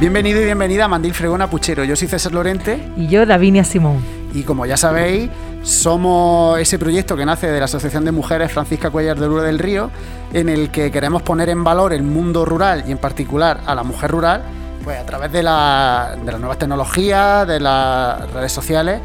[0.00, 1.84] Bienvenido y bienvenida a Mandil Fregona Puchero.
[1.84, 2.90] Yo soy César Lorente.
[2.96, 4.02] Y yo, Davinia Simón.
[4.32, 5.28] Y como ya sabéis,
[5.62, 9.58] somos ese proyecto que nace de la Asociación de Mujeres Francisca Cuellar de Lura del
[9.58, 9.90] Río,
[10.32, 13.82] en el que queremos poner en valor el mundo rural y en particular a la
[13.82, 14.42] mujer rural,
[14.84, 19.02] pues a través de, las nuevas tecnologías, de las redes sociales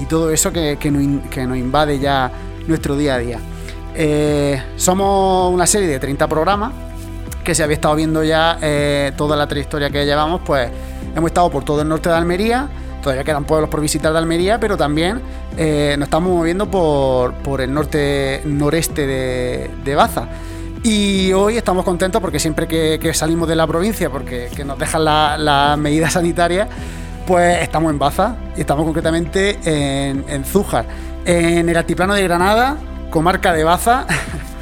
[0.00, 2.30] y todo eso que, nos, invade ya
[2.68, 3.40] nuestro día a día.
[3.96, 6.85] Eh, somos una serie de 30 programas
[7.46, 10.68] que se había estado viendo ya eh, toda la trayectoria que llevamos, pues
[11.14, 12.68] hemos estado por todo el norte de Almería,
[13.00, 15.22] todavía quedan pueblos por visitar de Almería, pero también
[15.56, 20.26] eh, nos estamos moviendo por, el norte noreste de, Baza.
[20.82, 25.78] Y hoy estamos contentos porque siempre que, salimos de la provincia, porque nos dejan las
[25.78, 26.68] medidas sanitarias,
[27.28, 30.84] pues estamos en Baza y estamos concretamente en, en Zújar,
[31.24, 32.76] en el altiplano de Granada,
[33.10, 34.04] comarca de Baza.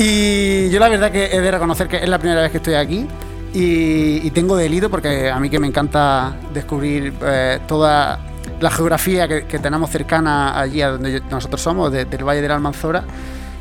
[0.00, 2.74] Y yo la verdad que he de reconocer que es la primera vez que estoy
[2.74, 3.04] aquí
[3.52, 8.20] y, tengo delito porque a mí que me encanta descubrir eh, toda
[8.60, 13.02] la geografía que, tenemos cercana allí a donde nosotros somos, del Valle de la Almanzora.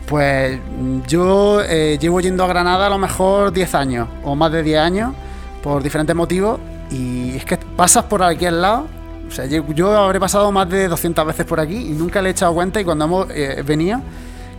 [0.05, 0.59] Pues
[1.07, 4.79] yo eh, llevo yendo a Granada a lo mejor 10 años o más de 10
[4.79, 5.15] años
[5.63, 6.59] por diferentes motivos
[6.91, 8.87] y es que pasas por aquí al lado
[9.27, 12.31] o sea, yo, habré pasado más de 200 veces por aquí y nunca le he
[12.31, 13.99] echado cuenta y cuando hemos eh, venido,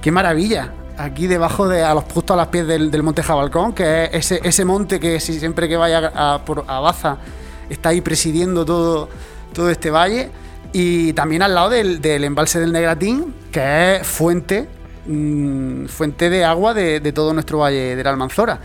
[0.02, 4.04] qué maravilla aquí debajo de a los justo a las pies del, monte Jabalcón, que
[4.04, 7.18] es ese, ese monte que si siempre que vaya a, por, a Baza
[7.70, 9.08] está ahí presidiendo todo,
[9.70, 10.30] este valle.
[10.72, 14.68] Y también al lado del, embalse del Negratín, que es fuente,
[15.06, 18.60] mm, fuente de agua de, todo nuestro valle de la Almanzora.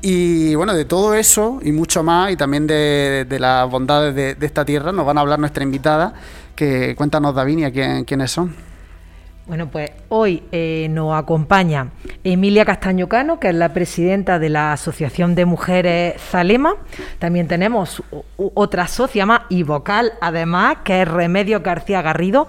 [0.00, 4.64] Y bueno, de todo eso y mucho más, y también de, las bondades de, esta
[4.64, 6.14] tierra, nos van a hablar nuestra invitada,
[6.56, 8.71] que cuéntanos, Davinia, quién, quiénes son.
[9.44, 11.88] Bueno, pues hoy eh, nos acompaña
[12.22, 16.76] Emilia Castaño Cano, que es la presidenta de la Asociación de Mujeres Zalema.
[17.18, 18.04] También tenemos
[18.36, 22.46] otra socia más y vocal, además, que es Remedio García Garrido.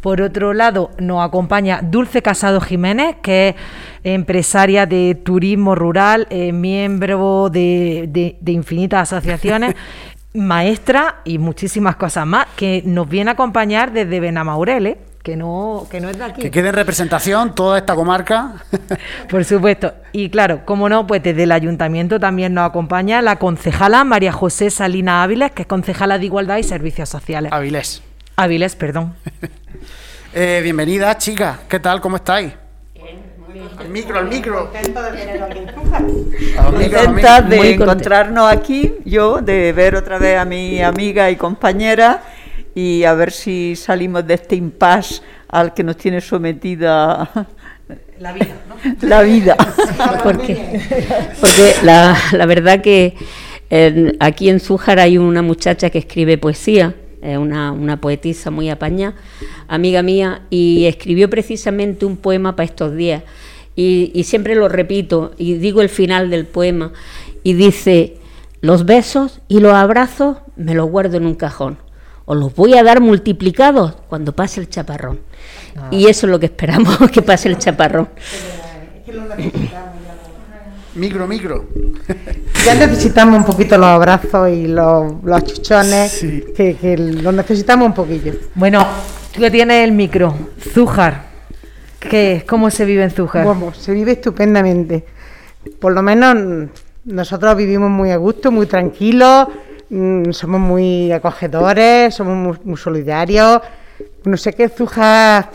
[0.00, 3.54] Por otro lado, nos acompaña Dulce Casado Jiménez, que es
[4.02, 9.76] empresaria de turismo rural, eh, miembro de, infinitas asociaciones.
[10.34, 16.00] maestra y muchísimas cosas más, que nos viene a acompañar desde Benamaureles que no, que
[16.00, 16.42] no es de aquí.
[16.42, 18.54] Que quede en representación toda esta comarca.
[19.30, 19.94] Por supuesto.
[20.12, 24.70] Y claro, como no, pues desde el ayuntamiento también nos acompaña la concejala María José
[24.70, 27.52] Salina Áviles, que es concejala de Igualdad y Servicios Sociales.
[27.52, 28.02] Áviles.
[28.34, 29.14] Áviles, perdón.
[30.34, 31.60] eh, bienvenida, chicas.
[31.68, 32.00] ¿Qué tal?
[32.00, 32.52] ¿Cómo estáis?
[33.78, 34.72] Al micro, al micro.
[36.56, 42.22] Contenta de encontrarnos aquí, yo, de ver otra vez a mi amiga y compañera
[42.74, 47.46] y a ver si salimos de este impasse al que nos tiene sometida
[48.18, 48.56] la vida.
[48.68, 49.08] ¿no?
[49.08, 49.56] La vida.
[50.22, 50.80] Porque,
[51.40, 53.14] porque la, la verdad que
[54.20, 59.14] aquí en Zújar hay una muchacha que escribe poesía, una, una poetisa muy apaña,
[59.68, 63.22] amiga mía, y escribió precisamente un poema para estos días.
[63.74, 66.92] Y, y siempre lo repito y digo el final del poema
[67.42, 68.18] y dice,
[68.60, 71.78] los besos y los abrazos me los guardo en un cajón
[72.32, 75.20] os los voy a dar multiplicados cuando pase el chaparrón.
[75.76, 75.88] Ah.
[75.90, 78.08] Y eso es lo que esperamos, que pase el chaparrón.
[80.94, 81.66] Micro, micro.
[82.64, 86.20] Ya necesitamos un poquito los abrazos y los, los chuchones,
[86.54, 88.34] que, que los necesitamos un poquillo.
[88.54, 88.86] Bueno,
[89.32, 91.24] tú que tienes el micro, Zújar,
[91.98, 93.44] ¿qué, ¿cómo se vive en Zújar?
[93.44, 95.04] Bueno, se vive estupendamente.
[95.80, 96.68] Por lo menos
[97.04, 99.71] nosotros vivimos muy a gusto, muy tranquilos Mm,
[100.30, 103.60] somos muy acogedores, somos muy, solidarios.
[104.24, 105.50] No sé qué Zuja.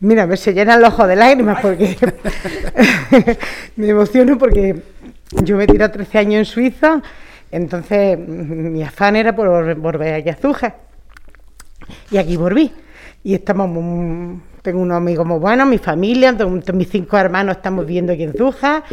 [0.00, 1.96] Mira, me se llenan los ojos de lágrimas porque
[3.76, 4.80] me emociono porque
[5.42, 7.02] yo me tiré 13 años en Suiza,
[7.50, 10.76] entonces mm, mi afán era por volver allá a Zuja.
[12.10, 12.72] Y aquí volví.
[13.24, 13.68] Y estamos,
[14.62, 16.32] tengo unos amigos muy buenos, mi familia,
[16.72, 18.84] mis cinco hermanos estamos viviendo aquí en Zuja.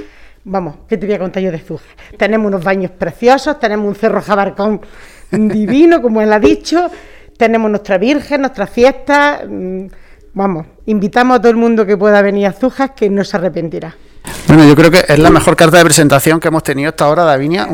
[0.48, 1.88] Vamos, ¿qué te voy a contar yo de Zújar?
[2.18, 4.80] Tenemos unos baños preciosos, tenemos un cerro jabarcón
[5.32, 6.88] divino, como él ha dicho,
[7.36, 9.42] tenemos nuestra Virgen, nuestra fiesta.
[9.48, 9.88] Mm,
[10.36, 13.96] vamos, invitamos a todo el mundo que pueda venir a Zújar que no se arrepentirá.
[14.48, 17.24] Bueno, yo creo que es la mejor carta de presentación que hemos tenido hasta ahora,
[17.24, 17.68] Davinia.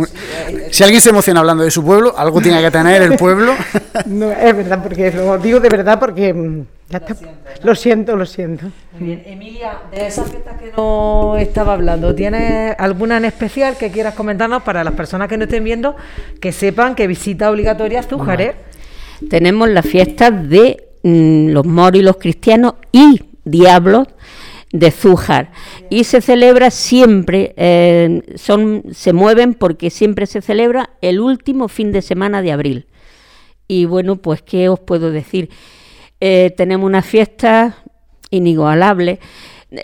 [0.71, 3.53] Si alguien se emociona hablando de su pueblo, algo tiene que tener el pueblo.
[4.05, 6.33] No, es verdad, porque lo digo de verdad porque
[7.63, 8.67] lo siento, lo siento.
[8.99, 9.23] bien.
[9.25, 14.63] Emilia, de esas fiestas que no estaba hablando, ¿tienes alguna en especial que quieras comentarnos
[14.63, 15.95] para las personas que no estén viendo,
[16.39, 18.55] que sepan que visita obligatoria Zújar, ¿eh?
[19.29, 24.07] Tenemos las fiestas de mm, los moros y los cristianos y diablos
[24.71, 25.51] de Zújar
[25.89, 31.91] y se celebra siempre, eh, son, se mueven porque siempre se celebra el último fin
[31.91, 32.87] de semana de abril.
[33.67, 35.49] Y bueno, pues qué os puedo decir.
[36.23, 37.77] Eh, tenemos una fiesta
[38.29, 39.19] inigualable.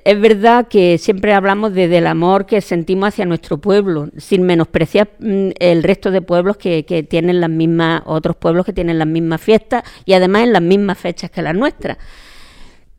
[0.03, 5.09] Es verdad que siempre hablamos de, del amor que sentimos hacia nuestro pueblo, sin menospreciar
[5.17, 9.41] mm, el resto de pueblos que, tienen las mismas, otros pueblos que tienen las mismas
[9.41, 11.97] fiestas y además en las mismas fechas que las nuestras.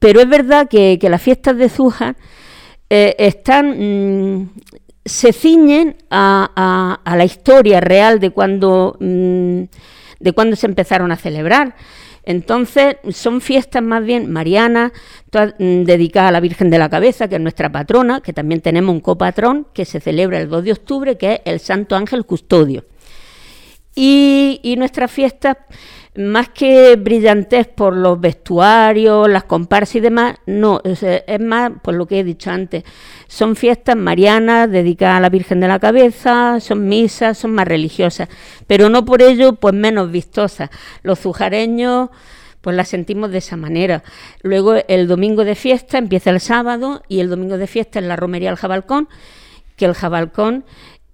[0.01, 2.17] Pero es verdad que, las fiestas de Zújar
[2.91, 4.51] eh, están, mm,
[5.05, 9.63] se ciñen a, la historia real de cuando, mm,
[10.19, 11.77] de cuando se empezaron a celebrar.
[12.29, 14.93] Entonces, son fiestas más bien marianas,
[15.33, 18.95] mm, dedicadas a la Virgen de la Cabeza, que es nuestra patrona, que también tenemos
[18.95, 22.85] un copatrón que se celebra el 2 de octubre, que es el Santo Ángel Custodio.
[23.95, 25.57] Y, y nuestras fiestas
[26.19, 31.01] más que brillantes por los vestuarios, las comparsas y demás, no, es,
[31.41, 32.83] más por lo que he dicho antes.
[33.29, 38.29] Son fiestas marianas dedicadas a la Virgen de la Cabeza, son misas, son más religiosas,
[38.67, 40.71] pero no por ello pues menos vistosas.
[41.05, 42.11] Los zujareños
[42.63, 44.03] pues las sentimos de esa manera.
[44.43, 48.17] Luego el domingo de fiesta empieza el sábado y el domingo de fiesta en la
[48.17, 49.09] romería del Jabalcón,
[49.77, 50.65] que el Jabalcón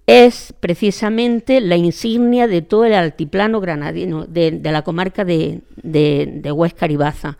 [0.07, 6.85] es precisamente la insignia de todo el altiplano granadino, de, la comarca de, de, Huesca
[6.87, 7.37] y Baza.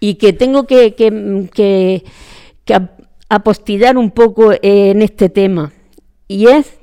[0.00, 2.02] Y que tengo que, que,
[3.28, 5.72] apostillar un poco en este tema.
[6.26, 6.78] Y es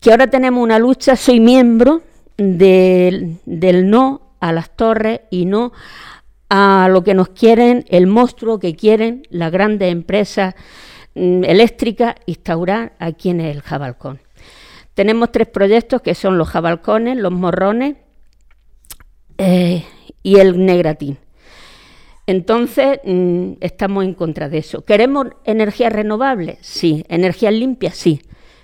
[0.00, 2.02] que ahora tenemos una lucha, soy miembro
[2.36, 5.72] del, del no a las torres y no
[6.50, 10.54] a lo que nos quieren, el monstruo que quieren las grandes empresas
[11.44, 14.20] eléctrica instaurar aquí en el Jabalcón.
[14.94, 17.96] Tenemos tres proyectos que son los jabalcones, los morrones
[19.38, 19.84] eh,
[20.22, 21.18] y el negratín.
[22.26, 24.84] Entonces, mm, estamos en contra de eso.
[24.84, 26.58] ¿Queremos energías renovables?
[26.60, 27.04] Sí.
[27.08, 27.96] ¿Energías limpias?
[27.96, 28.20] Sí.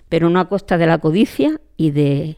[0.08, 2.36] Pero no a costa de la codicia y de,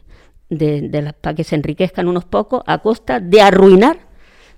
[0.49, 4.06] de, para que se enriquezcan unos pocos, a costa de arruinar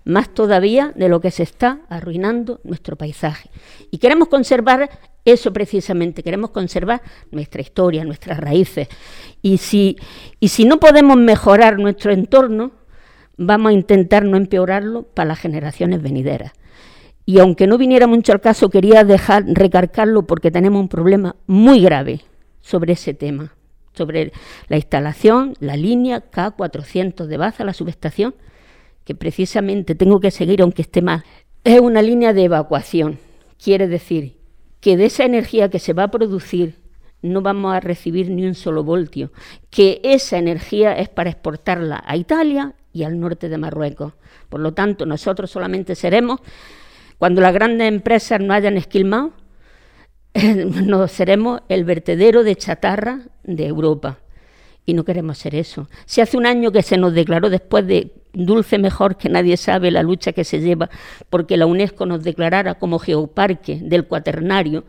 [0.10, 3.50] más todavía de lo que se está arruinando nuestro paisaje.
[3.92, 4.90] Y queremos conservar
[5.24, 7.02] eso precisamente, queremos conservar
[7.32, 8.88] nuestra historia, nuestras raíces.
[9.42, 9.98] Y si,
[10.40, 12.72] y si no podemos mejorar nuestro entorno,
[13.38, 16.54] vamos a intentar no empeorarlo para las generaciones venideras.
[17.26, 21.80] Y aunque no viniera mucho al caso, quería dejar recargarlo porque tenemos un problema muy
[21.82, 22.22] grave
[22.62, 23.54] sobre ese tema,
[23.94, 24.32] sobre
[24.68, 28.34] la instalación, la línea K400 de Baza, la subestación,
[29.10, 31.24] que precisamente tengo que seguir aunque esté mal.
[31.64, 33.18] Es una línea de evacuación,
[33.58, 34.38] quiere decir
[34.82, 36.76] que de esa energía que se va a producir
[37.24, 39.32] no vamos a recibir ni un solo voltio,
[39.72, 44.14] que esa energía es para exportarla a Italia y al norte de Marruecos.
[44.48, 46.40] Por lo tanto, nosotros solamente seremos,
[47.18, 49.34] cuando las grandes empresas no hayan esquilmado,
[50.86, 54.20] no seremos el vertedero de chatarra de Europa.
[54.90, 55.88] Y no queremos ser eso.
[56.08, 59.92] Si hace un año que se nos declaró después de dulce mejor que nadie sabe
[59.92, 60.90] la lucha que se lleva
[61.30, 64.86] porque la UNESCO nos declarara como geoparque del cuaternario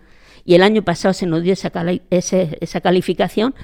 [0.47, 1.71] y el año pasado se nos dio esa,
[2.09, 3.55] esa calificación,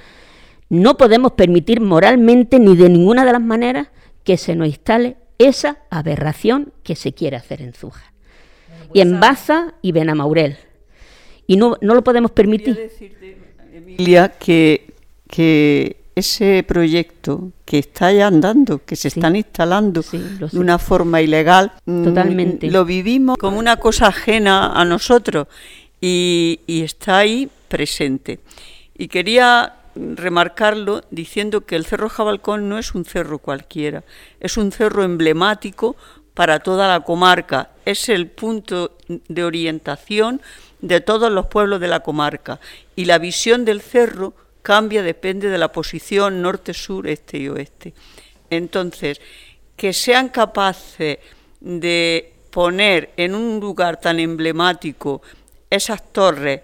[0.69, 3.89] no podemos permitir moralmente ni de ninguna de las maneras
[4.23, 8.13] que se nos instale esa aberración que se quiere hacer en Zújar.
[8.93, 10.59] Y en Baza y Benamaurel.
[11.47, 12.91] Y no, no lo podemos permitir.
[13.73, 14.93] Emilia, que,
[15.31, 21.73] que ese proyecto que está ya andando, que se están instalando de una forma ilegal,
[21.85, 22.71] mm, Totalmente.
[22.71, 25.47] lo vivimos como una cosa ajena a nosotros
[26.01, 28.41] y, está ahí presente.
[28.97, 34.03] Y quería remarcarlo diciendo que el Cerro Jabalcón no es un cerro cualquiera,
[34.41, 35.97] es un cerro emblemático
[36.33, 40.41] para toda la comarca, es el punto de orientación
[40.81, 42.59] de todos los pueblos de la comarca
[42.95, 44.35] y la visión del cerro
[44.67, 47.95] cambia, depende de la posición norte, sur, este y oeste.
[48.51, 49.21] Entonces,
[49.77, 51.19] que sean capaces
[51.61, 55.23] de poner en un lugar tan emblemático
[55.71, 56.63] esas torres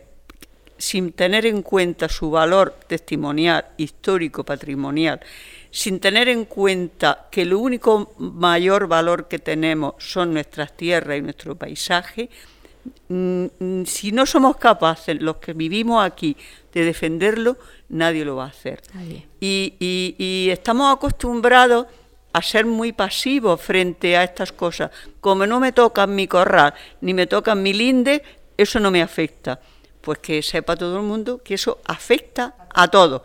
[0.76, 5.20] sin tener en cuenta su valor testimonial, histórico, patrimonial,
[5.70, 11.22] sin tener en cuenta que lo único mayor valor que tenemos son nuestras tierras y
[11.22, 12.28] nuestro paisaje,
[13.08, 16.36] mm, mm, si no somos capaces, los que vivimos aquí,
[16.72, 17.56] de defenderlo,
[17.88, 18.82] nadie lo va a hacer.
[19.40, 21.86] Y, estamos acostumbrados
[22.32, 24.90] a ser muy pasivos frente a estas cosas.
[25.20, 28.22] Como no me tocan mi corral, ni me tocan mi linde,
[28.56, 29.60] eso no me afecta.
[30.00, 33.22] Pues que sepa todo el mundo que eso afecta a todos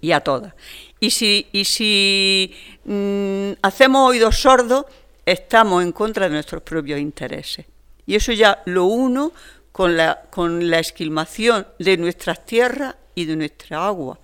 [0.00, 0.54] y a todas.
[1.00, 2.54] Y si, y si
[2.84, 4.86] mm, hacemos oídos sordos,
[5.26, 7.66] estamos en contra de nuestros propios intereses.
[8.06, 9.32] Y eso ya lo uno
[9.72, 14.18] con la, con la esquilmación de nuestras tierras y de nuestra agua.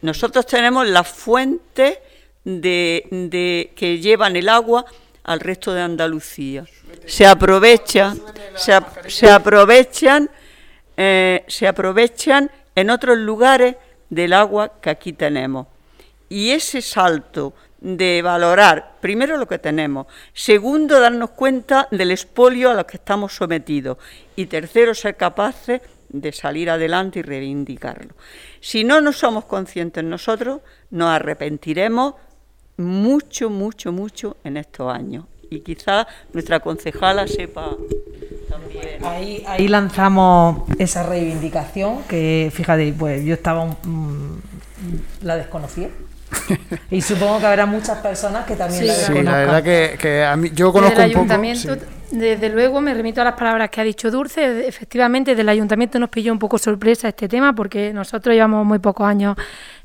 [0.00, 1.98] Nosotros tenemos las fuentes
[2.44, 4.84] de, que llevan el agua
[5.24, 6.64] al resto de Andalucía.
[7.06, 8.20] Se aprovechan,
[8.56, 10.30] se, aprovechan,
[10.96, 13.76] eh, se aprovechan en otros lugares
[14.08, 15.66] del agua que aquí tenemos.
[16.28, 22.74] Y ese salto de valorar, primero, lo que tenemos, segundo, darnos cuenta del expolio a
[22.74, 23.98] lo que estamos sometidos
[24.36, 28.14] y tercero, ser capaces de salir adelante y reivindicarlo.
[28.60, 32.14] Si no nos somos conscientes nosotros, nos arrepentiremos
[32.78, 35.26] mucho, mucho, mucho en estos años.
[35.50, 37.76] Y quizá nuestra concejala sepa
[38.48, 39.04] también.
[39.04, 43.76] Ahí, ahí lanzamos esa reivindicación que, fíjate, pues yo estaba,
[45.22, 45.90] la desconocía.
[46.90, 49.24] y supongo que habrá muchas personas que también la desconozcan.
[49.24, 51.76] Sí, la verdad que, a mí, yo conozco un ayuntamiento,
[52.10, 54.66] Desde luego me remito a las palabras que ha dicho Dulce.
[54.66, 59.06] Efectivamente, del ayuntamiento nos pilló un poco sorpresa este tema porque nosotros llevamos muy pocos
[59.06, 59.36] años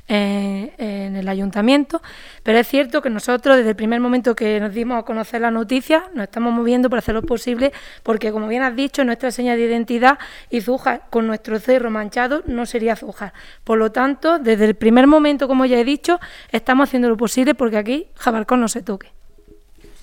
[0.06, 2.02] en el ayuntamiento,
[2.42, 5.50] pero es cierto que nosotros desde el primer momento que nos dimos a conocer la
[5.50, 9.56] noticia nos estamos moviendo para hacer lo posible porque como bien has dicho nuestra señal
[9.56, 10.18] de identidad
[10.50, 13.32] y Zújar con nuestro cerro manchado no sería Zújar.
[13.64, 16.20] Por lo tanto, desde el primer momento, como ya he dicho,
[16.50, 19.08] estamos haciendo lo posible porque aquí Jabalcón no se toque.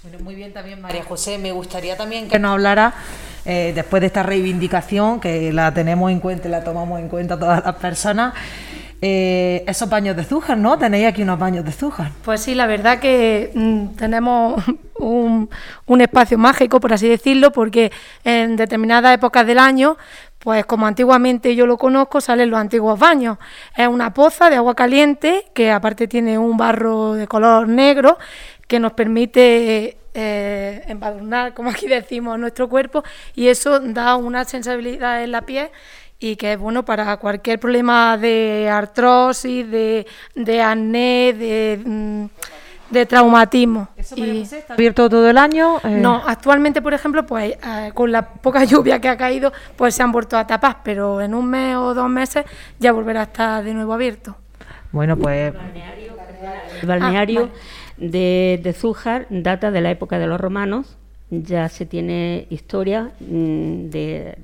[0.03, 2.93] Bueno, muy bien también María José, me gustaría también que nos hablara
[3.45, 7.37] eh, después de esta reivindicación que la tenemos en cuenta y la tomamos en cuenta
[7.37, 8.33] todas las personas.
[9.03, 10.77] Eh, esos baños de Zújar, ¿no?
[10.77, 12.11] Tenéis aquí unos baños de Zújar.
[12.23, 14.63] Pues sí, la verdad que mm, tenemos
[14.99, 15.49] un,
[16.01, 17.91] espacio mágico, por así decirlo, porque
[18.23, 19.97] en determinadas épocas del año,
[20.37, 23.39] pues como antiguamente yo lo conozco, salen los antiguos baños.
[23.75, 28.19] Es una poza de agua caliente que aparte tiene un barro de color negro
[28.67, 33.03] que nos permite eh, embadurnar, como aquí decimos, nuestro cuerpo
[33.33, 35.71] y eso da una sensibilidad en la piel
[36.21, 42.25] y que es bueno para cualquier problema de artrosis, de, de acné, de, mm,
[42.91, 43.87] de traumatismo.
[43.97, 45.79] ¿Eso está abierto todo el año?
[45.83, 49.95] Eh, no, actualmente, por ejemplo, pues eh, con la poca lluvia que ha caído, pues
[49.95, 52.45] se han vuelto a tapar, pero en un mes o dos meses
[52.77, 54.37] ya volverá a estar de nuevo abierto.
[54.91, 55.51] Bueno, pues...
[56.81, 57.57] El balneario, ah,
[57.97, 60.97] de, de Zújar data de la época de los romanos,
[61.31, 64.37] ya se tiene historia mm, de,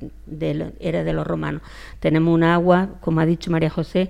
[0.80, 1.62] era de los romanos.
[2.00, 4.10] Tenemos un agua, como ha dicho María José,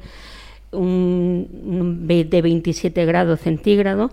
[0.72, 4.12] de 27 grados centígrados.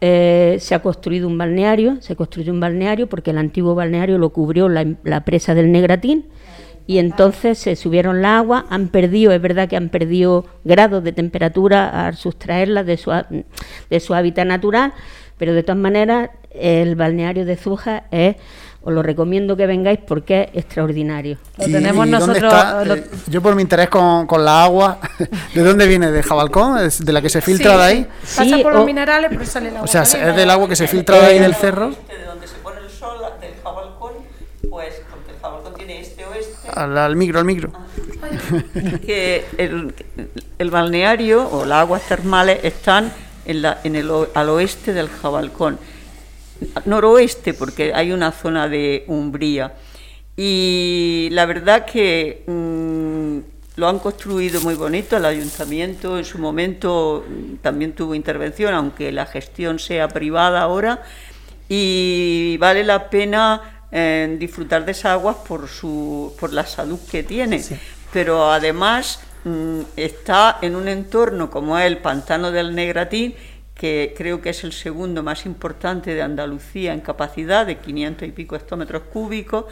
[0.00, 4.30] Eh, se ha construido un balneario, se construyó un balneario porque el antiguo balneario lo
[4.30, 6.26] cubrió la, presa del Negratín
[6.88, 11.12] y entonces se subieron la agua, han perdido, es verdad que han perdido grados de
[11.12, 13.12] temperatura al sustraerla de su,
[13.90, 14.92] de su hábitat natural,
[15.38, 18.36] pero de todas maneras el balneario de Zuja es
[18.84, 21.38] os lo recomiendo que vengáis porque es extraordinario.
[21.56, 22.52] Lo tenemos nosotros.
[22.86, 24.98] Eh, yo por mi interés con, con, la agua,
[25.54, 26.10] ¿de dónde viene?
[26.10, 26.88] ¿De Jabalcón?
[26.98, 28.08] ¿De la que se filtra de ahí?
[28.36, 29.84] Pasa por los minerales, pero sale el agua.
[29.84, 31.90] O sea, es del agua que se filtra de ahí del cerro.
[31.90, 34.12] De donde se pone el sol, del Jabalcón,
[34.68, 36.68] pues porque el Jabalcón tiene este oeste.
[36.74, 37.70] Al, micro, al micro.
[39.06, 39.94] que el,
[40.58, 43.12] el balneario o las aguas termales están
[43.44, 45.78] en, la, en el, al oeste del Jabalcón
[46.84, 49.74] noroeste, porque hay una zona de umbría.
[50.36, 53.38] Y la verdad que mm,
[53.76, 59.12] lo han construido muy bonito, el ayuntamiento en su momento mm, también tuvo intervención, aunque
[59.12, 61.02] la gestión sea privada ahora,
[61.68, 67.22] y vale la pena eh, disfrutar de esas aguas por, su, por la salud que
[67.22, 67.62] tiene.
[68.12, 73.34] Pero además mm, está en un entorno como es el pantano del Negratín,
[73.74, 78.32] que creo que es el segundo más importante de Andalucía en capacidad, de 500 y
[78.32, 79.64] pico hectómetros cúbicos,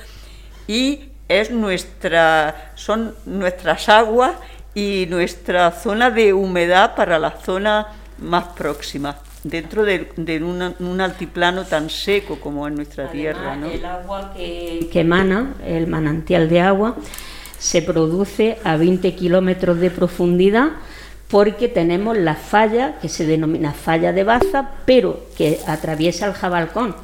[0.66, 4.32] y es nuestra, son nuestras aguas
[4.74, 7.88] y nuestra zona de humedad para la zona
[8.18, 10.10] más próxima, dentro de,
[10.80, 13.56] un altiplano tan seco como es nuestra tierra.
[13.72, 16.96] El agua que, que emana, el manantial de agua,
[17.58, 20.70] se produce a 20 kilómetros de profundidad
[21.30, 26.96] porque tenemos la falla que se denomina falla de Baza, pero que atraviesa el Jabalcón.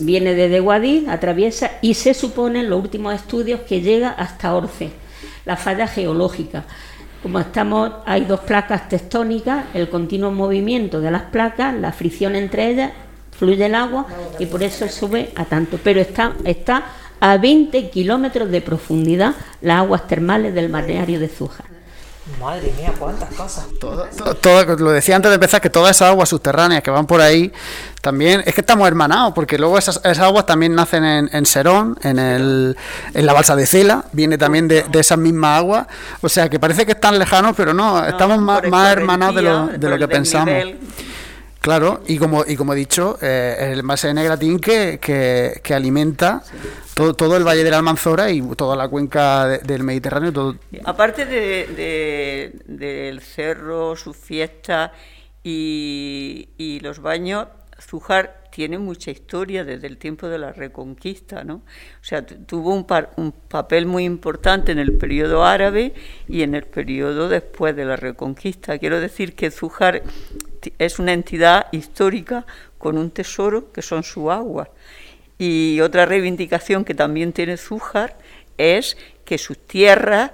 [0.00, 4.90] Viene desde Guadix, atraviesa y se supone en los últimos estudios que llega hasta Orce,
[5.44, 6.64] la falla geológica.
[7.22, 12.68] Como estamos, hay dos placas tectónicas, el continuo movimiento de las placas, la fricción entre
[12.68, 12.92] ellas,
[13.30, 14.06] fluye el agua
[14.40, 15.78] y por eso sube a tanto.
[15.82, 16.84] Pero está, está
[17.20, 21.71] a 20 kilómetros de profundidad las aguas termales del balneario de Zújar.
[22.40, 23.66] Madre mía, cuántas cosas.
[23.78, 24.06] Todo,
[24.40, 27.52] todo, lo decía antes de empezar, que todas esas aguas subterráneas que van por ahí,
[28.00, 32.18] también es que estamos hermanados, porque luego esas, aguas también nacen en, en Serón, en,
[32.18, 32.76] el,
[33.14, 35.86] en la balsa de Cela, viene también de, de esas mismas aguas.
[36.20, 39.66] O sea, que parece que están lejanos, pero no, estamos más, más hermanados de lo,
[39.66, 40.54] de lo que pensamos.
[41.62, 46.42] Claro, y como, y como he dicho, eh, el envase de Negratín que, alimenta
[46.92, 50.32] todo, todo el Valle de la Almanzora y toda la cuenca del Mediterráneo.
[50.32, 50.56] Todo.
[50.84, 54.92] Aparte de, del cerro, su fiesta
[55.44, 57.46] y, y los baños,
[57.80, 61.54] Zújar tiene mucha historia desde el tiempo de la Reconquista, ¿no?
[61.54, 65.94] O sea, tuvo un, un, papel muy importante en el periodo árabe
[66.28, 68.78] y en el periodo después de la Reconquista.
[68.78, 70.02] Quiero decir que Zújar
[70.78, 72.46] es una entidad histórica
[72.78, 74.68] con un tesoro que son su agua.
[75.38, 78.16] Y otra reivindicación que también tiene Zújar
[78.58, 80.30] es que sus tierras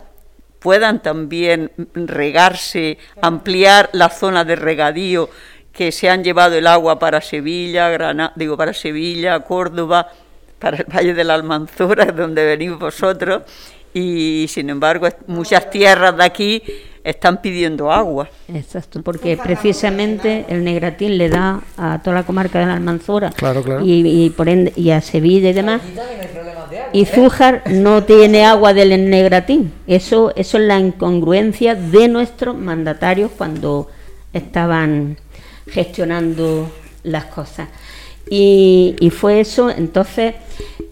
[0.58, 5.30] puedan también regarse, ampliar la zona de regadío
[5.72, 10.08] que se han llevado el agua para Sevilla, Granada, digo para Sevilla, Córdoba,
[10.58, 13.42] para el Valle de la Almanzora, donde venimos vosotros,
[13.94, 16.62] y sin embargo muchas tierras de aquí
[17.08, 18.28] están pidiendo agua.
[18.52, 23.32] Exacto, porque precisamente el Negratín le da a toda la comarca de la Almanzora
[23.82, 25.80] Y, por y a Sevilla y demás.
[26.92, 29.72] Y Zújar no tiene agua del Negratín.
[29.86, 33.88] Eso, eso es la incongruencia de nuestros mandatarios cuando
[34.32, 35.16] estaban
[35.66, 36.70] gestionando
[37.02, 37.68] las cosas.
[38.30, 40.34] Y, fue eso, entonces,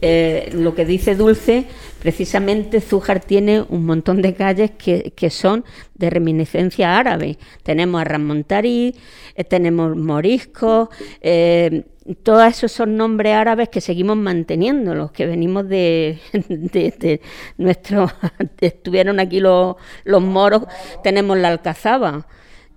[0.00, 1.66] eh, lo que dice Dulce,
[2.00, 7.38] precisamente Zújar tiene un montón de calles que, son de reminiscencia árabe.
[7.62, 8.94] Tenemos a Ramontarí,
[9.34, 11.84] eh, tenemos Morisco, eh,
[12.22, 17.20] todos esos son nombres árabes que seguimos manteniendo, los que venimos de, de,
[17.58, 18.10] nuestro,
[18.60, 20.62] estuvieron aquí los, los moros,
[21.02, 22.26] tenemos la Alcazaba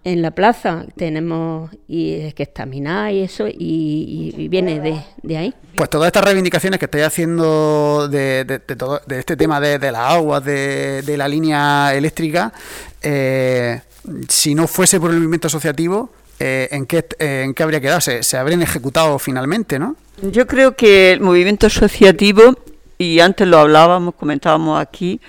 [0.03, 4.79] en la plaza tenemos y es que está Miná y eso y, viene
[5.21, 5.53] de, ahí.
[5.75, 10.01] Pues todas estas reivindicaciones que estáis haciendo de, de, todo, de este tema de, las
[10.13, 12.53] aguas, de, la línea eléctrica,
[13.01, 13.81] eh,
[14.27, 18.01] si no fuese por el movimiento asociativo, eh, ¿en, qué, ¿en qué habría quedado?
[18.01, 19.95] Se, se habrían ejecutado finalmente, ¿no?
[20.21, 22.55] Yo creo que el movimiento asociativo,
[22.97, 25.19] y antes lo hablábamos, comentábamos aquí,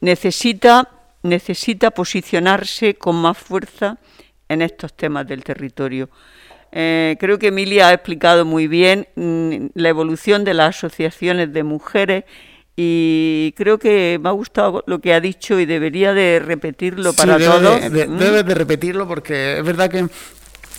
[0.00, 0.88] necesita
[1.26, 3.98] necesita posicionarse con más fuerza
[4.48, 6.08] en estos temas del territorio.
[6.72, 11.62] Eh, creo que Emilia ha explicado muy bien mm, la evolución de las asociaciones de
[11.62, 12.24] mujeres
[12.76, 17.38] y creo que me ha gustado lo que ha dicho y debería de repetirlo para
[17.38, 17.80] todos.
[17.90, 18.18] ¿Mm?
[18.18, 20.06] debe de repetirlo porque es verdad que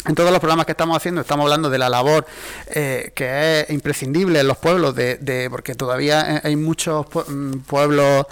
[0.08, 2.26] en todos los programas que estamos haciendo estamos hablando de la labor
[2.68, 8.26] eh, que es imprescindible en los pueblos, de, porque todavía hay muchos mm, pueblos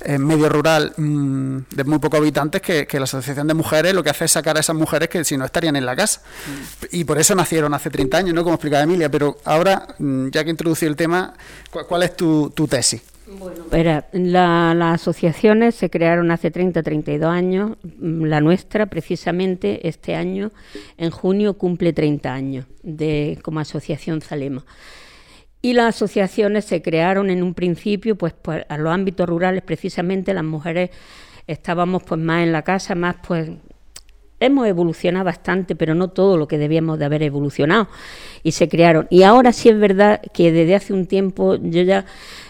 [0.00, 4.10] en medio rural mm, de muy pocos habitantes que, la Asociación de Mujeres lo que
[4.10, 6.20] hace es sacar a esas mujeres que si no estarían en la casa.
[6.20, 6.84] Mm.
[6.92, 8.42] Y por eso nacieron hace 30 años, ¿no?
[8.42, 11.32] Como explicaba Emilia, pero ahora, ya que introducí el tema,
[11.70, 13.00] ¿cuál, es tu, tu tesis?
[13.38, 17.76] Bueno, las asociaciones se crearon hace 30, 32 años.
[18.00, 20.50] La nuestra, precisamente, este año,
[20.96, 24.64] en junio, cumple 30 años de, como Asociación Zalema.
[25.62, 30.32] Y las asociaciones se crearon en un principio, pues, pues, a los ámbitos rurales, precisamente
[30.32, 30.90] las mujeres
[31.46, 33.50] estábamos pues más en la casa, más pues
[34.40, 37.88] hemos evolucionado bastante, pero no todo lo que debíamos de haber evolucionado.
[38.42, 39.06] Y se crearon.
[39.10, 42.06] Y ahora sí es verdad que desde hace un tiempo yo ya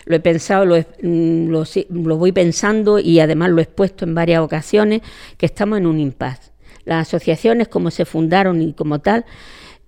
[0.07, 4.41] lo he pensado, mm, lo, lo, voy pensando y además lo he expuesto en varias
[4.41, 5.03] ocasiones,
[5.37, 6.53] que estamos en un impasse.
[6.85, 9.25] Las asociaciones, como se fundaron y como tal,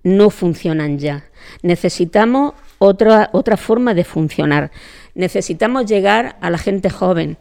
[0.03, 1.25] no funcionan ya.
[1.61, 4.71] Necesitamos otra, otra forma de funcionar.
[5.15, 7.37] Necesitamos llegar a la gente joven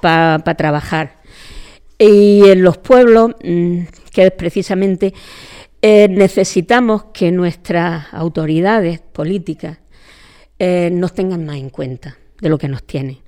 [0.00, 1.17] para trabajar.
[1.98, 3.80] Y en los pueblos, mm,
[4.12, 5.14] que es precisamente,
[5.82, 9.78] eh, necesitamos que nuestras autoridades políticas
[10.58, 13.18] eh, nos tengan más en cuenta de lo que nos tienen.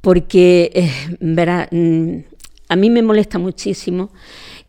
[0.00, 0.90] Porque, eh,
[1.20, 2.16] verá, mm,
[2.68, 4.10] a mí me molesta muchísimo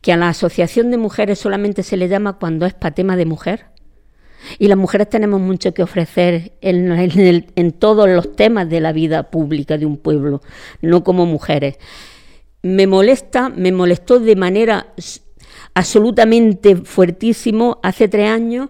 [0.01, 3.25] que a la Asociación de Mujeres solamente se le llama cuando es para tema de
[3.25, 3.65] mujer.
[4.57, 6.91] Y las mujeres tenemos mucho que ofrecer en,
[7.55, 10.41] en, todos los temas de la vida pública de un pueblo,
[10.81, 11.77] no como mujeres.
[12.63, 14.93] Me molesta, me molestó de manera
[15.73, 18.69] absolutamente fuertísimo hace tres años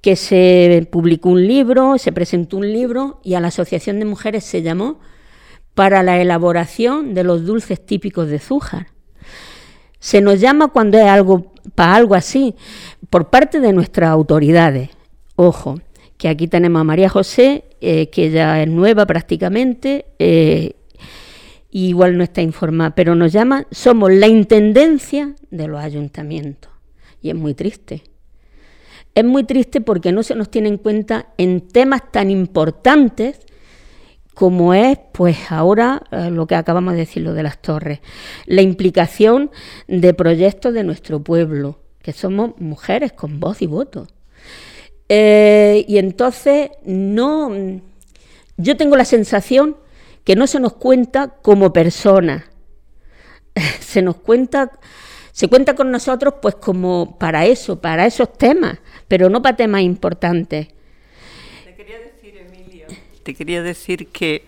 [0.00, 4.44] que se publicó un libro, se presentó un libro y a la Asociación de Mujeres
[4.44, 5.00] se llamó
[5.74, 8.88] para la elaboración de los dulces típicos de Zújar.
[9.98, 12.54] Se nos llama cuando es algo para algo así,
[13.10, 14.90] por parte de nuestras autoridades.
[15.34, 15.80] Ojo,
[16.16, 20.76] que aquí tenemos a María José, eh, que ya es nueva prácticamente, eh,
[21.84, 26.70] igual no está informada, pero nos llaman, somos la intendencia de los ayuntamientos.
[27.20, 28.02] Y es muy triste.
[29.14, 33.40] Es muy triste porque no se nos tiene en cuenta en temas tan importantes
[34.34, 38.00] como es, pues ahora eh, lo que acabamos de decir, lo de las torres,
[38.44, 39.50] la implicación
[39.88, 44.06] de proyectos de nuestro pueblo, que somos mujeres con voz y voto.
[45.08, 47.50] Eh, y entonces no,
[48.58, 49.76] yo tengo la sensación
[50.26, 52.44] que no se nos cuenta como personas,
[53.80, 54.72] se nos cuenta,
[55.32, 59.80] se cuenta con nosotros pues como para eso, para esos temas, pero no para temas
[59.80, 60.68] importantes
[63.26, 64.44] te quería decir que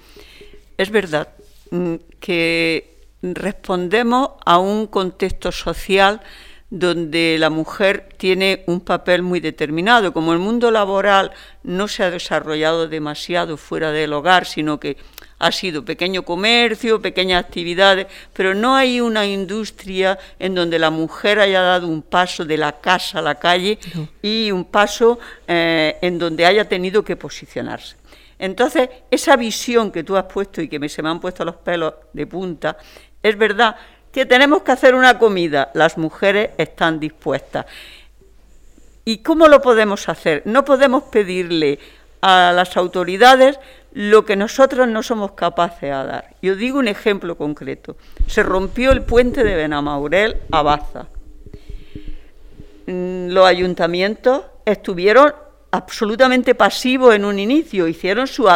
[0.76, 1.30] es verdad
[1.72, 6.20] mm, que respondemos a un contexto social
[6.70, 10.12] donde la mujer tiene un papel muy determinado.
[10.12, 11.32] Como el mundo laboral
[11.64, 14.96] no se ha desarrollado demasiado fuera del hogar, sino que
[15.38, 21.38] ha sido pequeño comercio, pequeñas actividades, pero no hay una industria en donde la mujer
[21.38, 23.78] haya dado un paso de la casa a la calle
[24.20, 27.96] y un paso eh, en donde haya tenido que posicionarse.
[28.38, 31.56] Entonces, esa visión que tú has puesto y que me, se me han puesto los
[31.56, 32.76] pelos de punta,
[33.22, 33.76] es verdad
[34.12, 37.66] que tenemos que hacer una comida, las mujeres están dispuestas.
[39.04, 40.42] ¿Y cómo lo podemos hacer?
[40.44, 41.78] No podemos pedirle
[42.20, 43.58] a las autoridades
[43.92, 46.36] lo que nosotros no somos capaces de dar.
[46.42, 47.96] Yo digo un ejemplo concreto.
[48.26, 51.06] Se rompió el puente de Benamaurel a Baza.
[52.86, 55.32] Mm, los ayuntamientos estuvieron
[55.70, 58.48] absolutamente pasivo en un inicio, hicieron su,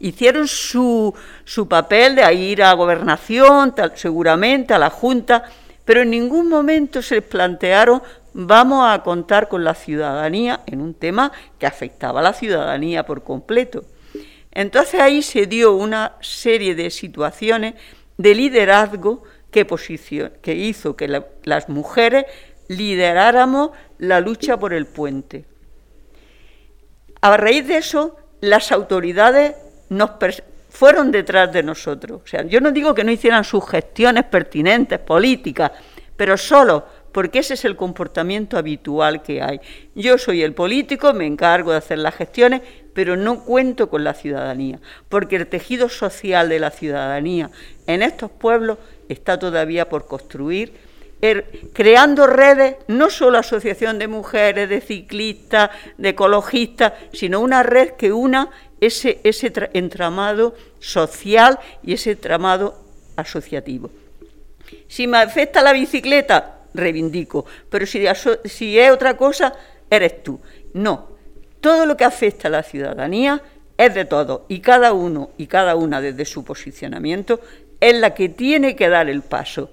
[0.00, 5.44] hicieron su, su papel de ir a gobernación, seguramente a la Junta,
[5.84, 8.02] pero en ningún momento se plantearon
[8.38, 13.22] vamos a contar con la ciudadanía en un tema que afectaba a la ciudadanía por
[13.22, 13.84] completo.
[14.52, 17.74] Entonces ahí se dio una serie de situaciones
[18.16, 22.26] de liderazgo que, hizo que las mujeres
[22.68, 25.44] lideráramos la lucha por el puente.
[27.20, 29.54] A raíz de eso, las autoridades
[29.88, 30.10] nos
[30.68, 32.22] fueron detrás de nosotros.
[32.24, 35.72] O sea, yo no digo que no hicieran sus gestiones pertinentes, políticas,
[36.16, 39.58] pero solo porque ese es el comportamiento habitual que hay.
[39.94, 42.60] Yo soy el político, me encargo de hacer las gestiones,
[42.92, 47.50] pero no cuento con la ciudadanía, porque el tejido social de la ciudadanía
[47.86, 48.76] en estos pueblos
[49.08, 50.74] está todavía por construir
[51.22, 57.92] Er, creando redes, no solo asociación de mujeres, de ciclistas, de ecologistas, sino una red
[57.92, 58.50] que una
[58.82, 62.78] ese, ese entramado social y ese entramado
[63.16, 63.90] asociativo.
[64.86, 69.52] Si me afecta la bicicleta, reivindico, pero si, es otra cosa,
[69.90, 70.40] eres tú.
[70.74, 71.08] No,
[71.60, 73.42] todo lo que afecta a la ciudadanía
[73.76, 77.40] es de todo y cada uno y cada una desde su posicionamiento
[77.80, 79.70] es la que tiene que dar el paso.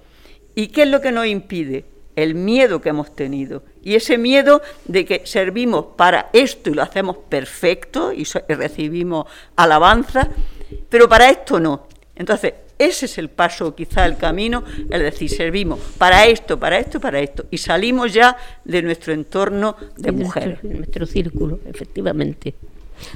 [0.54, 1.84] ¿Y qué es lo que nos impide?
[2.16, 3.64] El miedo que hemos tenido.
[3.82, 10.28] Y ese miedo de que servimos para esto y lo hacemos perfecto y, recibimos alabanza,
[10.88, 11.88] pero para esto no.
[12.14, 17.00] Entonces, ese es el paso, quizá el camino, es decir, servimos para esto, para esto,
[17.00, 17.46] para esto.
[17.50, 20.62] Y salimos ya de nuestro entorno de mujeres.
[20.62, 22.54] Nuestro, nuestro círculo, efectivamente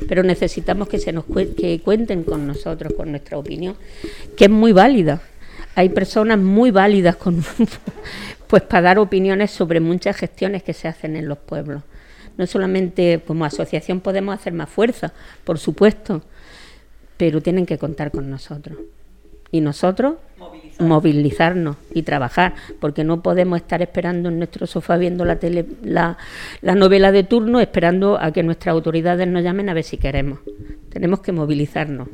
[0.09, 3.77] pero necesitamos que se nos que cuenten con nosotros, con nuestra opinión,
[4.37, 5.23] que es muy válida
[5.79, 7.41] hay personas muy válidas con,
[8.49, 11.85] pues para dar opiniones sobre muchas gestiones que se hacen en los pueblos.
[12.37, 15.13] No solamente como asociación podemos hacer más fuerza,
[15.45, 16.23] por supuesto,
[17.17, 18.77] pero tienen que contar con nosotros.
[19.51, 20.17] Y nosotros
[20.79, 26.17] movilizarnos y trabajar, porque no podemos estar esperando en nuestro sofá viendo la, tele, la,
[26.61, 30.39] la novela de turno, esperando a que nuestras autoridades nos llamen a ver si queremos.
[30.91, 32.09] Tenemos que movilizarnos.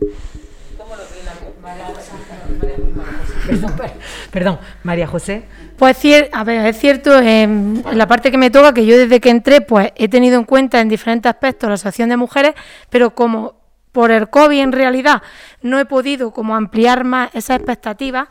[4.30, 5.44] Perdón, María José.
[5.76, 5.98] Pues
[6.32, 9.60] a ver, es cierto, en, la parte que me toca, que yo desde que entré,
[9.60, 12.54] pues he tenido en cuenta en diferentes aspectos la asociación de mujeres,
[12.90, 13.63] pero como
[13.94, 15.22] por el COVID en realidad
[15.62, 18.26] no he podido como ampliar más esas expectativas,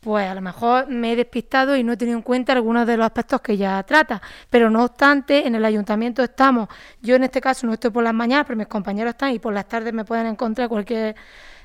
[0.00, 2.96] pues a lo mejor me he despistado y no he tenido en cuenta algunos de
[2.96, 4.22] los aspectos que ya trata.
[4.48, 6.66] Pero no obstante, en el ayuntamiento estamos,
[7.02, 9.52] yo en este caso no estoy por las mañanas, pero mis compañeros están y por
[9.52, 11.14] las tardes me pueden encontrar cualquier,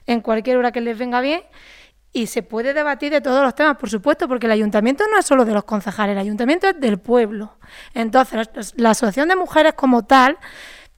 [0.05, 1.41] en cualquier hora que les venga bien
[2.12, 5.25] y se puede debatir de todos los temas, por supuesto, porque el ayuntamiento no es
[5.25, 7.57] solo de los concejales, el ayuntamiento es del pueblo.
[7.93, 10.38] Entonces, la Asociación de Mujeres como tal,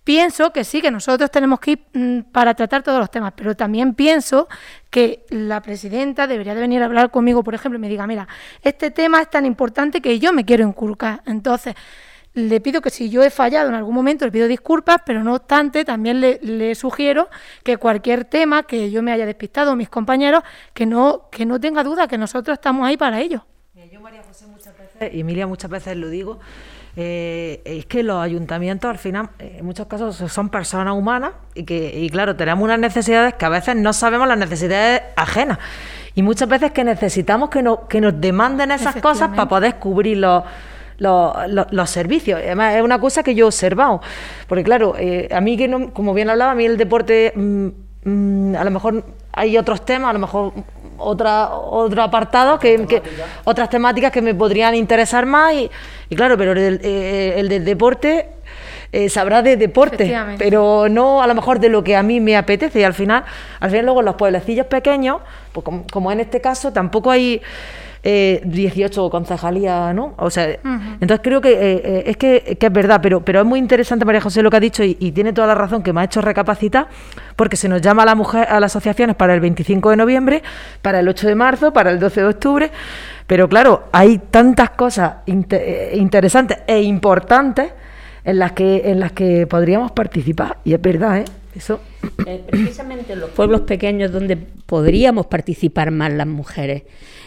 [0.09, 3.55] pienso que sí, que nosotros tenemos que ir mm, para tratar todos los temas, pero
[3.55, 4.47] también pienso
[4.89, 8.27] que la presidenta debería de venir a hablar conmigo, por ejemplo, y me diga, mira,
[8.63, 11.21] este tema es tan importante que yo me quiero inculcar.
[11.27, 11.75] Entonces,
[12.33, 15.35] le pido que si yo he fallado en algún momento, le pido disculpas, pero no
[15.35, 17.29] obstante, también le, sugiero
[17.63, 20.41] que cualquier tema que yo me haya despistado, mis compañeros,
[20.73, 23.45] que no, que no tenga duda, que nosotros estamos ahí para ello.
[23.99, 26.39] Yo, María José, muchas veces, y Emilia muchas veces lo digo,
[26.95, 31.99] eh, es que los ayuntamientos al final, en muchos casos, son personas humanas y que,
[31.99, 35.57] y claro, tenemos unas necesidades que a veces no sabemos las necesidades ajenas.
[36.15, 40.43] Y muchas veces que necesitamos que, que nos demanden esas cosas para poder cubrir los,
[40.97, 42.39] los, servicios.
[42.41, 44.01] Además, es una cosa que yo he observado.
[44.47, 47.67] Porque claro, eh, a mí, que no, como bien hablaba, a mí el deporte, mm,
[48.05, 50.53] mm, a lo mejor hay otros temas, a lo mejor
[50.99, 53.01] otra, otro apartado, que,
[53.43, 55.53] otras temáticas que me podrían interesar más.
[55.53, 58.27] Y, claro, pero el, eh, el del deporte
[58.91, 62.35] eh, sabrá de deporte, pero no a lo mejor de lo que a mí me
[62.35, 62.79] apetece.
[62.79, 63.23] Y al final,
[63.59, 65.21] al final luego en los pueblecillos pequeños,
[65.53, 67.39] pues como, en este caso, tampoco hay
[68.03, 70.13] eh, 18 concejalías, ¿no?
[70.17, 70.57] O sea,
[71.01, 74.21] entonces creo que eh, eh, es que, es verdad, pero, pero es muy interesante, María
[74.21, 76.87] José, lo que ha dicho y, tiene toda la razón que me ha hecho recapacitar,
[77.35, 80.43] porque se nos llama a la mujer a las asociaciones para el 25 de noviembre,
[80.81, 82.71] para el 8 de marzo, para el 12 de octubre,
[83.27, 87.71] pero claro, hay tantas cosas interesantes e importantes
[88.23, 90.57] en las que, en las que podríamos participar.
[90.63, 91.25] Y es verdad, ¿eh?
[91.55, 91.79] Eso.
[92.25, 96.83] Eh, precisamente en los pueblos pequeños donde podríamos participar más las mujeres,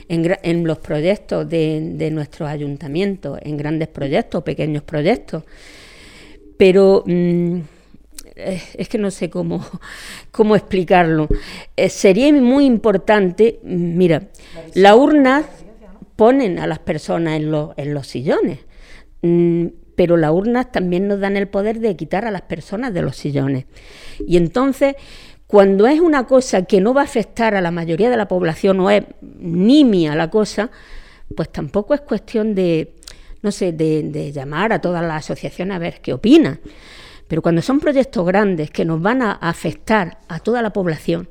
[0.08, 5.44] en, los proyectos de, nuestros ayuntamientos, en grandes proyectos, pequeños proyectos.
[6.56, 7.60] Pero mm,
[8.36, 9.64] es que no sé cómo,
[10.30, 11.28] cómo explicarlo.
[11.76, 14.28] Eh, sería muy importante, mm, mira,
[14.74, 15.44] la urna
[16.16, 18.60] ponen a las personas en, los, en los sillones.
[19.22, 23.02] Mm, pero las urnas también nos dan el poder de quitar a las personas de
[23.02, 23.66] los sillones.
[24.26, 24.96] Y entonces,
[25.52, 28.80] cuando es una cosa que no va a afectar a la mayoría de la población
[28.80, 30.70] o es nimia la cosa,
[31.36, 32.94] pues tampoco es cuestión de,
[33.42, 36.58] no sé, de, llamar a todas las asociaciones a ver qué opinan.
[37.28, 41.28] Pero cuando son proyectos grandes que nos van a afectar a toda la población,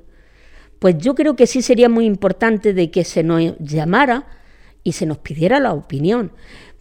[0.77, 4.27] pues yo creo que sí sería muy importante de que se nos llamara
[4.83, 6.31] y se nos pidiera la opinión,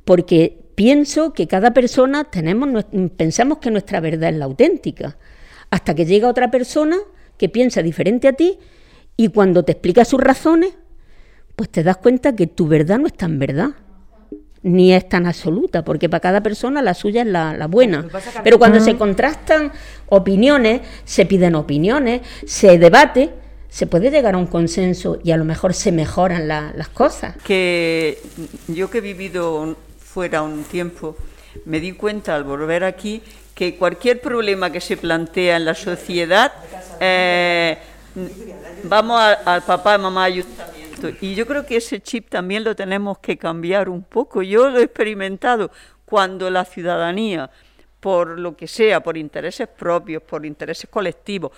[0.04, 2.84] porque pienso que cada persona tenemos,
[3.16, 5.16] pensamos que nuestra verdad es la auténtica,
[5.70, 6.98] hasta que llega otra persona
[7.40, 8.58] que piensa diferente a ti
[9.16, 10.74] y cuando te explica sus razones,
[11.56, 13.70] pues te das cuenta que tu verdad no es tan verdad,
[14.62, 18.06] ni es tan absoluta, porque para cada persona la suya es la, buena.
[18.44, 19.72] Pero cuando se contrastan
[20.10, 23.30] opiniones, se piden opiniones, se debate,
[23.70, 27.36] se puede llegar a un consenso y a lo mejor se mejoran las cosas.
[27.42, 28.18] Que
[28.68, 31.16] yo que he vivido fuera un tiempo,
[31.64, 33.22] me di cuenta al volver aquí
[33.60, 36.50] que cualquier problema que se plantea en la sociedad,
[36.98, 37.76] eh,
[38.84, 41.10] vamos al papá, mamá, ayuntamiento.
[41.20, 44.40] Y yo creo que ese chip también lo tenemos que cambiar un poco.
[44.40, 45.70] Yo lo he experimentado
[46.06, 47.50] cuando la ciudadanía,
[48.00, 51.52] por lo que sea, por intereses propios, por intereses colectivos,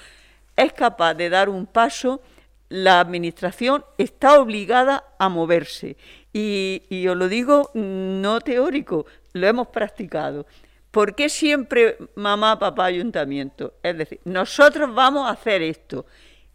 [0.57, 2.21] es capaz de dar un paso,
[2.69, 5.97] la administración está obligada a moverse.
[6.33, 10.47] Y, os lo digo no teórico, lo hemos practicado.
[10.93, 13.75] ¿Por qué siempre mamá, papá, ayuntamiento?
[13.83, 16.05] Es decir, nosotros vamos a hacer esto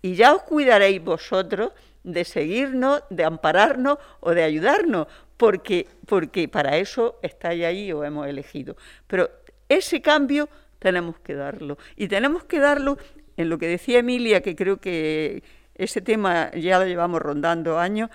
[0.04, 1.72] y ya os cuidaréis vosotros
[2.04, 8.28] de seguirnos, de ampararnos o de ayudarnos, porque, porque para eso estáis ahí o hemos
[8.28, 8.78] elegido.
[9.08, 9.28] Pero
[9.68, 10.48] ese cambio
[10.78, 11.80] tenemos que darlo.
[11.96, 13.00] Y tenemos que darlo
[13.38, 15.42] en lo que decía Emilia, que creo que
[15.74, 18.12] ese tema ya lo llevamos rondando años,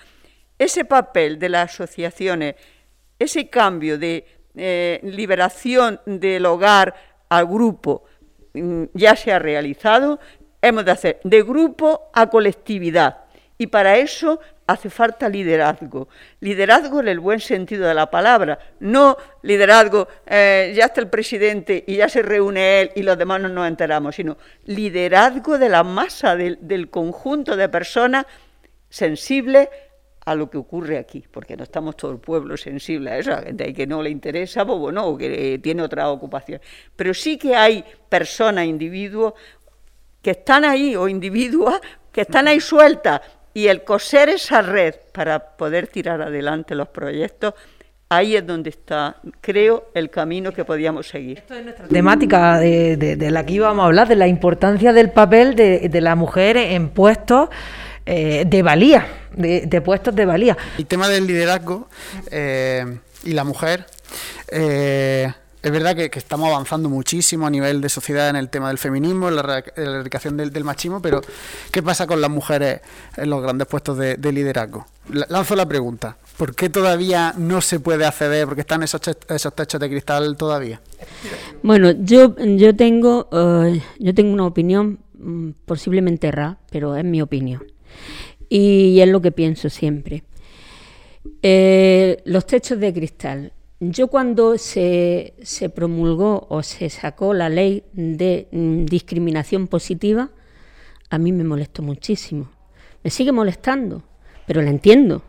[0.56, 2.54] ese papel de las asociaciones,
[3.18, 6.94] ese cambio de eh, liberación del hogar
[7.28, 8.04] al grupo
[8.54, 10.20] mm, ya se ha realizado,
[10.60, 13.18] hemos de hacer de grupo a colectividad.
[13.58, 16.08] Y para eso hace falta liderazgo.
[16.40, 21.84] Liderazgo en el buen sentido de la palabra, no liderazgo, eh, ya está el presidente
[21.86, 25.84] y ya se reúne él y los demás no nos enteramos, sino liderazgo de la
[25.84, 28.26] masa, del, del conjunto de personas
[28.88, 29.68] sensibles
[30.24, 33.72] a lo que ocurre aquí, porque no estamos todo el pueblo sensible a eso, gente
[33.72, 36.60] que no le interesa, pues bueno, o que tiene otra ocupación.
[36.94, 39.34] Pero sí que hay personas, individuos,
[40.20, 41.80] que están ahí, o individuos,
[42.12, 43.20] que están ahí sueltas,
[43.54, 47.54] y el coser esa red para poder tirar adelante los proyectos,
[48.08, 51.38] ahí es donde está, creo, el camino que podíamos seguir.
[51.38, 55.56] Esto es nuestra temática de, la que íbamos a hablar, de la importancia del papel
[55.56, 57.50] de la mujer en puestos
[58.04, 60.56] eh, de valía, de, puestos de valía.
[60.76, 61.88] El tema del liderazgo
[62.30, 63.86] eh, y la mujer.
[64.48, 68.78] Eh, es verdad que, estamos avanzando muchísimo a nivel de sociedad en el tema del
[68.78, 71.20] feminismo, en la, erradicación del, machismo, pero
[71.70, 72.80] ¿qué pasa con las mujeres
[73.16, 74.84] en los grandes puestos de, liderazgo?
[75.28, 76.16] Lanzo la pregunta.
[76.36, 78.46] ¿Por qué todavía no se puede acceder?
[78.46, 80.80] Porque están esos, esos techos de cristal todavía.
[81.62, 83.28] Bueno, yo, yo, tengo,
[84.00, 87.62] yo tengo una opinión mm, posiblemente errada, pero es mi opinión.
[88.48, 90.24] Y es lo que pienso siempre.
[91.42, 93.52] Eh, los techos de cristal.
[93.80, 100.30] Yo cuando se, se, promulgó o se sacó la ley de mm, discriminación positiva,
[101.10, 102.50] a mí me molestó muchísimo.
[103.02, 104.02] Me sigue molestando,
[104.46, 105.22] pero la entiendo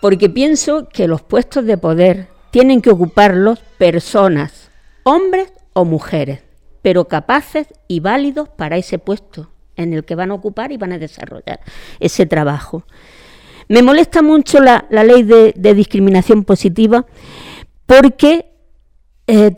[0.00, 4.70] porque pienso que los puestos de poder tienen que ocuparlos personas,
[5.02, 6.40] hombres o mujeres,
[6.82, 10.92] pero capaces y válidos para ese puesto en el que van a ocupar y van
[10.92, 11.60] a desarrollar
[12.00, 12.84] ese trabajo.
[13.68, 17.06] Me molesta mucho la, ley de, discriminación positiva
[17.86, 18.52] porque
[19.26, 19.50] eh,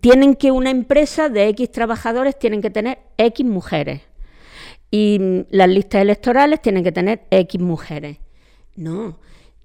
[0.00, 4.02] tienen que una empresa de X trabajadores tienen que tener X mujeres
[4.90, 5.18] y
[5.50, 8.18] las listas electorales tienen que tener X mujeres.
[8.74, 9.18] No,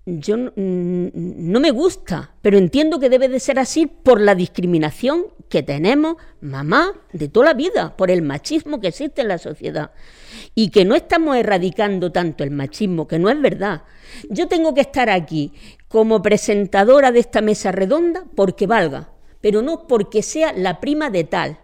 [0.09, 5.63] yo no me gusta, pero entiendo que debe de ser así por la discriminación que
[5.63, 9.91] tenemos, mamá, de toda la vida, por el machismo que existe en la sociedad.
[10.55, 13.83] Y que no estamos erradicando tanto el machismo, que no es verdad.
[14.29, 15.51] Yo tengo que estar aquí
[15.89, 21.25] como presentadora de esta mesa redonda porque valga, pero no porque sea la prima de
[21.25, 21.59] tal.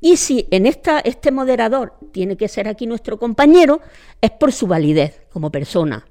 [0.00, 3.80] Y si en esta, este moderador tiene que ser aquí nuestro compañero,
[4.20, 6.04] es por su validez como persona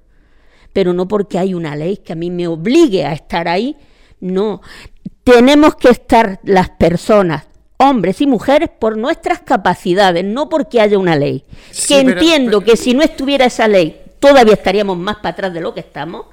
[0.73, 3.75] pero no porque hay una ley que a mí me obligue a estar ahí,
[4.19, 4.61] no.
[5.23, 7.45] Tenemos que estar las personas,
[7.77, 11.43] hombres y mujeres, por nuestras capacidades, no porque haya una ley.
[11.87, 15.73] que entiendo que si no estuviera esa ley, todavía estaríamos más para atrás de lo
[15.73, 16.25] que estamos.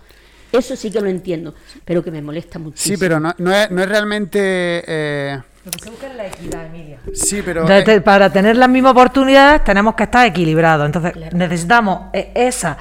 [0.52, 2.94] Eso sí que lo entiendo, pero que me molesta muchísimo.
[2.94, 4.84] Sí, pero no, es, realmente...
[4.86, 5.40] Eh...
[5.64, 7.00] Lo que se busca es la equidad, Emilia.
[7.12, 7.66] Sí, pero...
[8.04, 10.86] Para tener las mismas oportunidades tenemos que estar equilibrados.
[10.86, 12.78] Entonces necesitamos e-, esa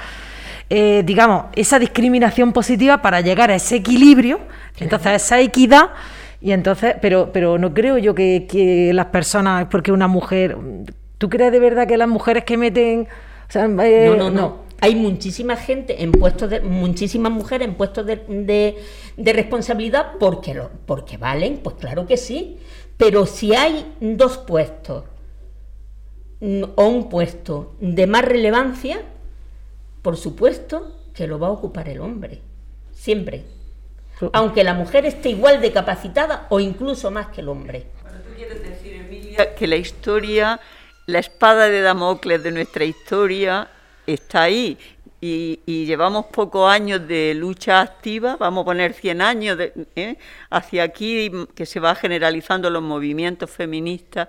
[0.75, 4.39] eh, digamos, esa discriminación positiva para llegar a ese equilibrio,
[4.79, 5.91] entonces a esa equidad.
[6.41, 10.57] Y entonces, pero, pero no creo yo que, las personas, porque una mujer,
[11.19, 13.07] ¿tú crees de verdad que las mujeres que meten...
[13.53, 18.75] Eh, no, no, no, Hay muchísima gente en puestos de, muchísimas mujeres en puestos de,
[19.15, 22.57] de, responsabilidad porque, lo, porque valen, pues claro que sí.
[22.97, 25.03] Pero si hay dos puestos
[26.39, 29.03] mm, o un puesto de más relevancia,
[30.03, 32.41] por supuesto que lo va a ocupar el hombre,
[32.91, 33.45] siempre.
[34.33, 37.87] Aunque la mujer esté igual de capacitada o incluso más que el hombre.
[38.03, 40.59] tú quieres decir, Emilia, que la historia,
[41.07, 43.69] la espada de Damocles de nuestra historia
[44.05, 44.77] está ahí.
[45.25, 49.57] Y, llevamos pocos años de lucha activa, vamos a poner 100 años
[49.95, 50.17] ¿eh?
[50.49, 54.27] hacia aquí, que se va generalizando los movimientos feministas.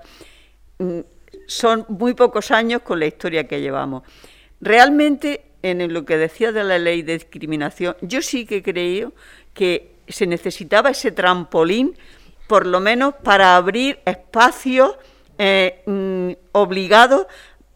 [0.78, 1.00] Mm,
[1.48, 4.04] son muy pocos años con la historia que llevamos.
[4.60, 9.14] Realmente en lo que decía de la ley de discriminación, yo sí que creo
[9.54, 11.96] que se necesitaba ese trampolín,
[12.46, 14.96] por lo menos para abrir espacios
[15.38, 17.26] eh, mm, obligados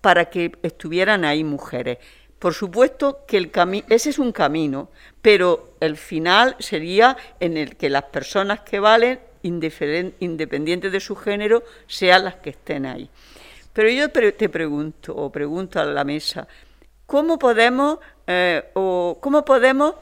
[0.03, 1.97] para que estuvieran ahí mujeres.
[2.39, 3.51] Por supuesto que el
[3.89, 4.91] ese es un camino,
[5.23, 11.65] pero el final sería en el que las personas que valen, independientes de su género,
[11.87, 13.09] sean las que estén ahí.
[13.73, 16.47] Pero yo te pregunto, o pregunto a la mesa,
[17.09, 19.95] ¿Cómo podemos, eh, o cómo podemos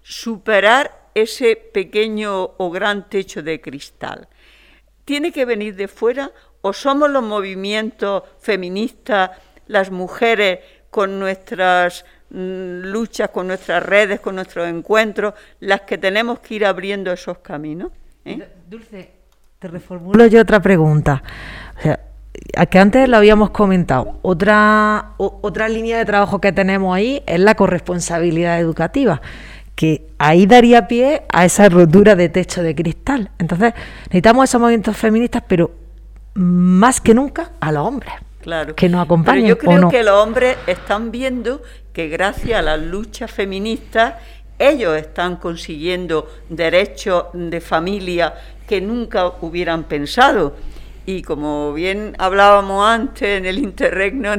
[0.00, 4.26] superar ese pequeño o gran techo de cristal?
[5.04, 9.32] ¿Tiene que venir de fuera o somos los movimientos feministas,
[9.66, 16.38] las mujeres con nuestras mm, luchas, con nuestras redes, con nuestros encuentros, las que tenemos
[16.38, 17.92] que ir abriendo esos caminos?
[18.24, 18.48] ¿eh?
[18.66, 19.10] Dulce,
[19.58, 21.22] te reformulo yo otra pregunta.
[21.78, 22.05] O sea,
[22.70, 27.54] que antes lo habíamos comentado, otra, otra línea de trabajo que tenemos ahí es la
[27.54, 29.20] corresponsabilidad educativa,
[29.74, 33.30] que ahí daría pie a esa rotura de techo de cristal.
[33.38, 33.74] Entonces,
[34.06, 35.70] necesitamos esos movimientos feministas, pero
[36.34, 38.12] más que nunca a los hombres.
[38.40, 38.74] Claro.
[38.74, 39.42] Que nos acompañen.
[39.42, 44.14] Pero yo creo que los hombres están viendo que gracias a las luchas feministas
[44.58, 48.34] ellos están consiguiendo derechos de familia
[48.66, 50.54] que nunca hubieran pensado
[51.06, 54.34] y como bien hablábamos antes en el interregno,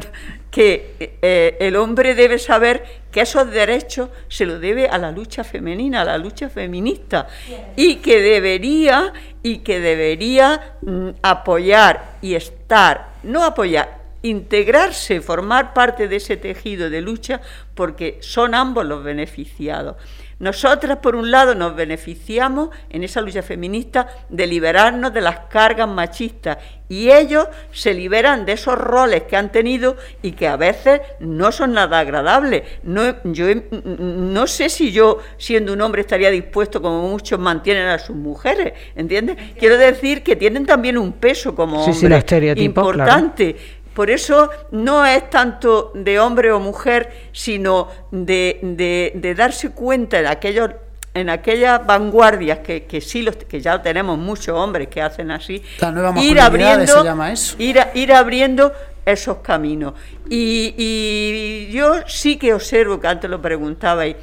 [0.51, 5.43] que eh, el hombre debe saber que esos derechos se los debe a la lucha
[5.43, 7.27] femenina, a la lucha feminista,
[7.75, 16.07] y que debería, y que debería mm, apoyar y estar, no apoyar, integrarse, formar parte
[16.07, 17.39] de ese tejido de lucha,
[17.75, 19.95] porque son ambos los beneficiados.
[20.39, 25.87] Nosotras, por un lado, nos beneficiamos en esa lucha feminista de liberarnos de las cargas
[25.87, 26.57] machistas
[26.89, 31.51] y ellos se liberan de esos roles que han tenido y que a veces no
[31.51, 32.63] son nada agradables.
[32.83, 33.47] No, yo
[33.81, 38.73] no sé si yo, siendo un hombre, estaría dispuesto, como muchos mantienen a sus mujeres,
[38.95, 39.37] ¿entiendes?
[39.59, 43.55] Quiero decir que tienen también un peso como hombre importante.
[43.97, 50.69] Por eso no es tanto de hombre o mujer, sino de, darse cuenta en aquellos
[51.15, 55.63] en aquellas vanguardias que, que sí los, que ya tenemos muchos hombres que hacen así,
[56.21, 57.03] ir abriendo,
[57.57, 58.71] Ir, abriendo
[59.03, 59.95] esos caminos.
[60.29, 64.15] Y, y, yo sí que observo, que antes lo preguntabais,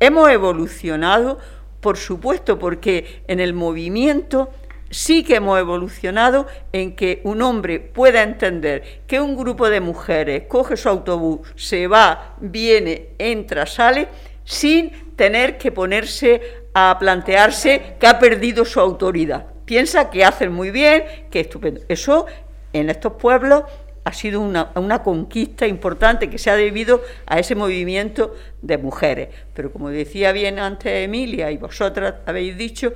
[0.00, 1.38] hemos evolucionado,
[1.80, 4.50] por supuesto, porque en el movimiento
[4.90, 10.44] sí que hemos evolucionado en que un hombre pueda entender que un grupo de mujeres
[10.48, 14.08] coge su autobús, se va, viene, entra, sale,
[14.44, 16.40] sin tener que ponerse
[16.74, 19.46] a plantearse que ha perdido su autoridad.
[19.64, 21.80] Piensa que hacen muy bien, que estupendo.
[21.88, 22.26] Eso
[22.72, 23.64] en estos pueblos
[24.02, 29.28] ha sido una, una, conquista importante que se ha debido a ese movimiento de mujeres.
[29.54, 32.92] Pero como decía bien antes Emilia y vosotras habéis dicho,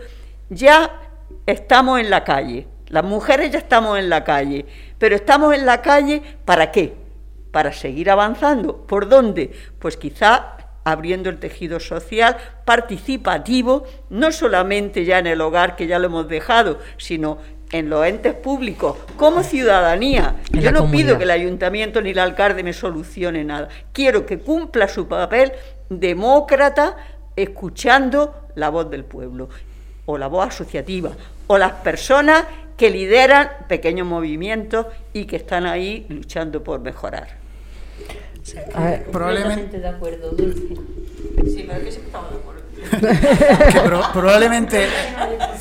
[0.49, 1.04] ya
[1.47, 4.67] estamos en la calle, las mujeres ya estamos en la calle,
[4.99, 6.95] pero estamos en la calle ¿para qué?
[7.51, 8.87] Para seguir avanzando.
[8.87, 9.53] ¿Por dónde?
[9.79, 15.99] Pues quizá abriendo el tejido social participativo, no solamente ya en el hogar, que ya
[15.99, 17.39] lo hemos dejado, sino
[17.73, 20.37] en los entes públicos, como ciudadanía.
[20.53, 23.69] Yo no pido que el ayuntamiento ni el alcalde me solucione nada.
[23.93, 25.53] Quiero que cumpla su papel
[25.89, 26.97] demócrata
[27.35, 29.49] escuchando la voz del pueblo
[30.07, 31.13] o la voz asociativa,
[31.47, 32.45] o las personas
[32.77, 37.29] que lideran pequeños movimientos y que están ahí luchando por mejorar.
[39.13, 40.61] probablemente de acuerdo, Dulce.
[41.47, 42.55] Sí, pero que sí estamos de acuerdo.
[44.13, 44.87] probablemente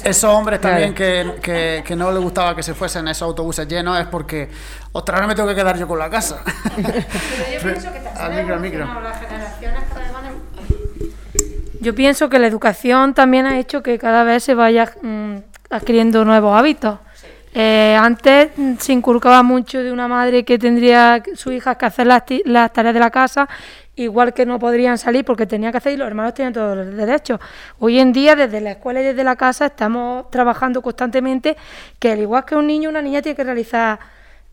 [0.04, 4.08] esos hombres también que, que, no les gustaba que se fuesen esos autobuses llenos es
[4.08, 4.50] porque
[4.91, 6.44] otra vez me tengo que quedar yo con la casa.
[6.76, 9.02] Pero yo pienso que micro, al micro.
[9.02, 9.82] las generaciones
[11.84, 15.36] yo pienso que la educación también ha hecho que cada vez se vaya mm,
[15.69, 16.97] adquiriendo nuevos hábitos.
[17.53, 22.07] Eh, antes mm, se inculcaba mucho de una madre que tendría su hija que hacer
[22.07, 22.23] las,
[22.73, 23.49] tareas de la casa,
[23.95, 26.95] igual que no podrían salir porque tenía que hacer y los hermanos tenían todos los
[26.95, 27.41] derechos.
[27.79, 31.57] Hoy en día, desde la escuela y desde la casa, estamos trabajando constantemente
[31.99, 33.99] que al igual que un niño, una niña tiene que realizar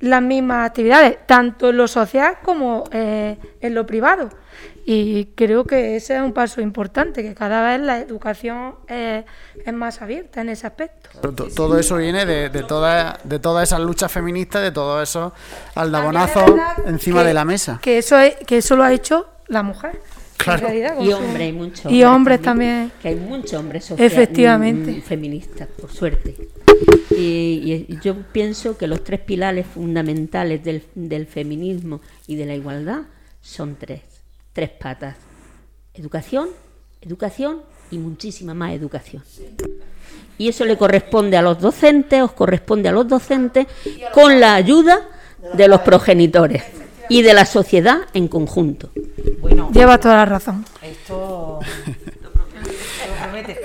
[0.01, 4.31] las mismas actividades, tanto en lo social como eh, en lo privado.
[4.93, 9.25] Y creo que ese es un paso importante, que cada vez la educación es,
[9.73, 11.11] más abierta en ese aspecto.
[11.55, 15.33] Todo eso viene de, de, toda, de todas esas luchas feministas, de todos esos
[15.77, 16.43] aldabonazos
[16.87, 17.79] encima de la mesa.
[17.81, 20.01] Que eso, es, que eso lo ha hecho la mujer.
[21.01, 21.93] y hombres, hay muchos.
[21.93, 22.91] Y hombres también.
[23.01, 24.91] Que hay muchos hombres Efectivamente.
[24.91, 26.35] Mm, feministas, por suerte.
[27.13, 32.57] Y, y, yo pienso que los tres pilares fundamentales del, del feminismo y de la
[32.57, 33.03] igualdad
[33.41, 34.10] son tres
[34.61, 35.17] tres patas.
[35.95, 36.51] Educación,
[37.01, 39.23] educación y muchísima más educación.
[40.37, 43.67] Y eso le corresponde a los docentes, os corresponde a los docentes,
[44.13, 45.09] con la ayuda
[45.55, 46.63] de los progenitores
[47.09, 48.91] y de la sociedad en conjunto.
[49.41, 50.67] Bueno, Lleva toda la razón.
[50.83, 51.61] Esto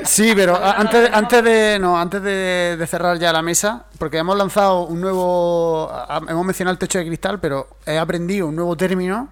[0.06, 4.86] Sí, pero antes, antes de no, antes de, cerrar ya la mesa, porque hemos lanzado
[4.86, 5.92] un nuevo,
[6.30, 9.30] hemos mencionado el techo de cristal, pero he aprendido un nuevo término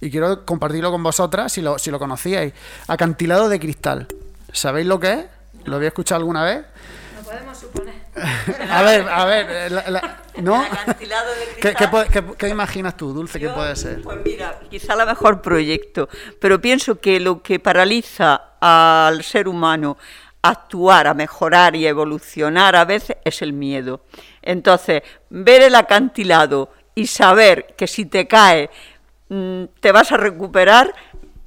[0.00, 2.52] y quiero compartirlo con vosotras si lo, si lo conocíais.
[2.88, 4.06] Acantilado de cristal.
[4.52, 5.24] ¿Sabéis lo que es?
[5.64, 6.64] ¿Lo habéis escuchado alguna vez?
[7.16, 7.94] Lo podemos suponer.
[8.70, 10.56] a ver, a ver, eh, ¿no?
[10.56, 12.08] Acantilado de cristal.
[12.08, 14.02] ¿Qué, qué, imaginas tú, Dulce, qué puede ser?
[14.02, 16.08] Pues mira, quizá el mejor proyecto,
[16.40, 19.96] pero pienso que lo que paraliza al ser humano
[20.42, 24.02] a actuar, a mejorar y a evolucionar a veces es el miedo.
[24.42, 28.70] Entonces, ver el acantilado y saber que si te cae
[29.28, 30.94] te vas a recuperar,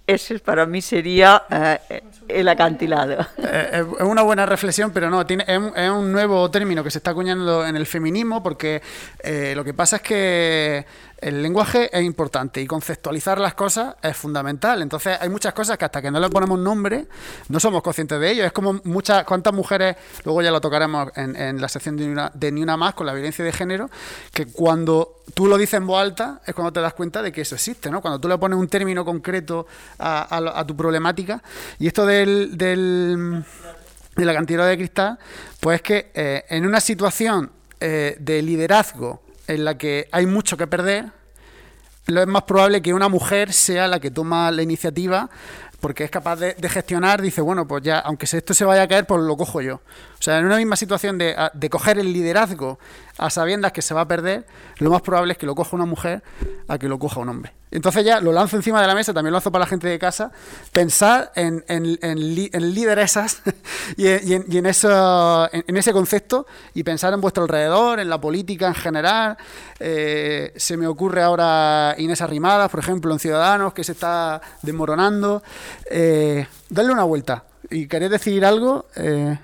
[0.07, 3.27] ese para mí sería eh, el acantilado.
[3.37, 7.11] Eh, es una buena reflexión, pero no, tiene, es, un, nuevo término que se está
[7.11, 8.81] acuñando en el feminismo porque
[9.19, 10.85] eh, lo que pasa es que
[11.19, 14.81] el lenguaje es importante y conceptualizar las cosas es fundamental.
[14.81, 17.07] Entonces hay muchas cosas que hasta que no le ponemos nombre
[17.49, 18.45] no somos conscientes de ello.
[18.45, 19.95] Es como muchas, cuántas mujeres,
[20.25, 23.07] luego ya lo tocaremos en, la sección de ni, una, de ni, una, más con
[23.07, 23.89] la violencia de género,
[24.31, 27.41] que cuando tú lo dices en voz alta es cuando te das cuenta de que
[27.41, 28.01] eso existe, ¿no?
[28.01, 29.65] Cuando tú le pones un término concreto
[29.97, 31.41] a, tu problemática.
[31.79, 33.43] Y esto del, del,
[34.15, 35.17] de la cantidad de cristal,
[35.59, 40.57] pues es que eh, en una situación eh, de liderazgo en la que hay mucho
[40.57, 41.05] que perder,
[42.07, 45.29] lo es más probable que una mujer sea la que toma la iniciativa
[45.79, 49.05] porque es capaz de, gestionar, dice, bueno, pues ya, aunque esto se vaya a caer,
[49.05, 49.75] pues lo cojo yo.
[49.75, 52.79] O sea, en una misma situación de, de coger el liderazgo
[53.17, 54.45] a sabiendas que se va a perder,
[54.77, 56.23] lo más probable es que lo coja una mujer
[56.67, 57.53] a que lo coja un hombre.
[57.69, 59.99] Entonces ya lo lanzo encima de la mesa, también lo lanzo para la gente de
[59.99, 60.31] casa,
[60.71, 61.85] pensar en, en,
[63.97, 68.75] y, en, eso, en, ese concepto y pensar en vuestro alrededor, en la política en
[68.75, 69.37] general.
[69.79, 75.43] Eh, se me ocurre ahora Inés Arrimadas, por ejemplo, en Ciudadanos, que se está desmoronando.
[75.91, 77.43] Eh, darle una vuelta.
[77.69, 78.85] ¿Y queréis decir algo?
[78.95, 79.37] Eh,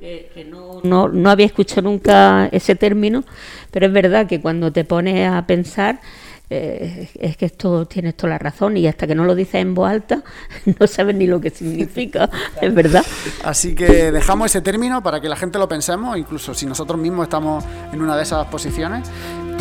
[0.00, 3.24] que, no, no, había escuchado nunca ese término,
[3.70, 6.00] pero es verdad que cuando te pones a pensar,
[6.48, 9.74] eh, es que esto tienes toda la razón y hasta que no lo dices en
[9.74, 10.22] voz alta
[10.78, 13.04] no sabes ni lo que significa, es verdad.
[13.44, 17.24] Así que dejamos ese término para que la gente lo pensemos, incluso si nosotros mismos
[17.24, 19.08] estamos en una de esas posiciones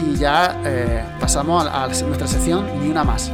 [0.05, 3.32] y ya eh, pasamos a nuestra sección ni una más.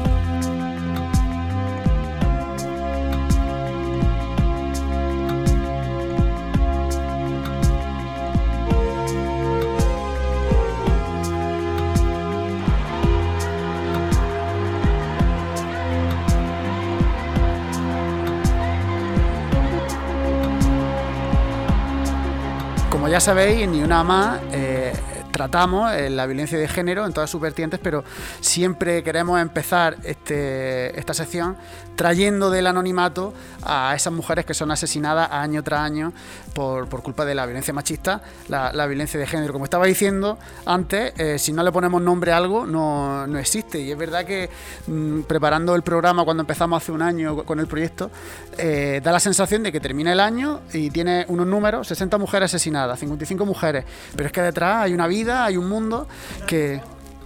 [23.11, 24.93] Ya sabéis, ni una más eh,
[25.33, 28.05] tratamos eh, la violencia de género en todas sus vertientes, pero
[28.39, 31.57] siempre queremos empezar este, esta sección
[31.97, 33.33] trayendo del anonimato
[33.63, 36.13] a esas mujeres que son asesinadas año tras año
[36.53, 39.53] por, culpa de la violencia machista, la, violencia de género.
[39.53, 43.79] Como estaba diciendo antes, eh, si no le ponemos nombre a algo, no, existe.
[43.79, 44.49] Y es verdad que
[44.87, 48.11] mm, preparando el programa cuando empezamos hace un año con el proyecto,
[48.57, 52.51] eh, da la sensación de que termina el año y tiene unos números, 60 mujeres
[52.51, 53.85] asesinadas, 55 mujeres,
[54.15, 56.07] pero es que detrás hay una vida, hay un mundo
[56.47, 56.81] que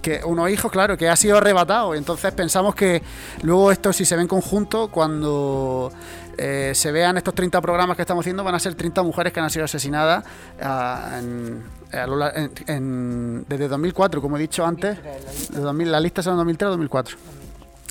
[0.05, 1.95] que unos hijos, claro, que ha sido arrebatado.
[1.95, 3.01] Entonces pensamos que
[3.41, 5.91] luego esto, si se ve en conjunto, cuando
[6.37, 9.39] eh, se vean estos 30 programas que estamos haciendo, van a ser 30 mujeres que
[9.39, 10.23] han sido asesinadas
[10.61, 11.19] ah,
[13.47, 14.97] desde 2004, como he dicho antes.
[15.49, 17.15] De 2000, la lista son 2003-2004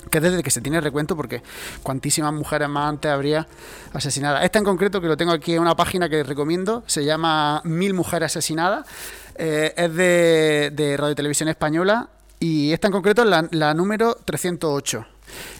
[0.09, 1.41] que es desde que se tiene recuento, porque
[1.81, 3.47] cuantísimas mujeres más antes habría
[3.91, 4.43] asesinadas.
[4.43, 7.95] Esta en concreto, que lo tengo aquí en una página que recomiendo, se llama Mil
[7.95, 8.85] Mujeres Asesinadas.
[9.35, 12.07] Eh, es de, de Radio Televisión Española
[12.39, 15.05] y esta en concreto es la, número 308.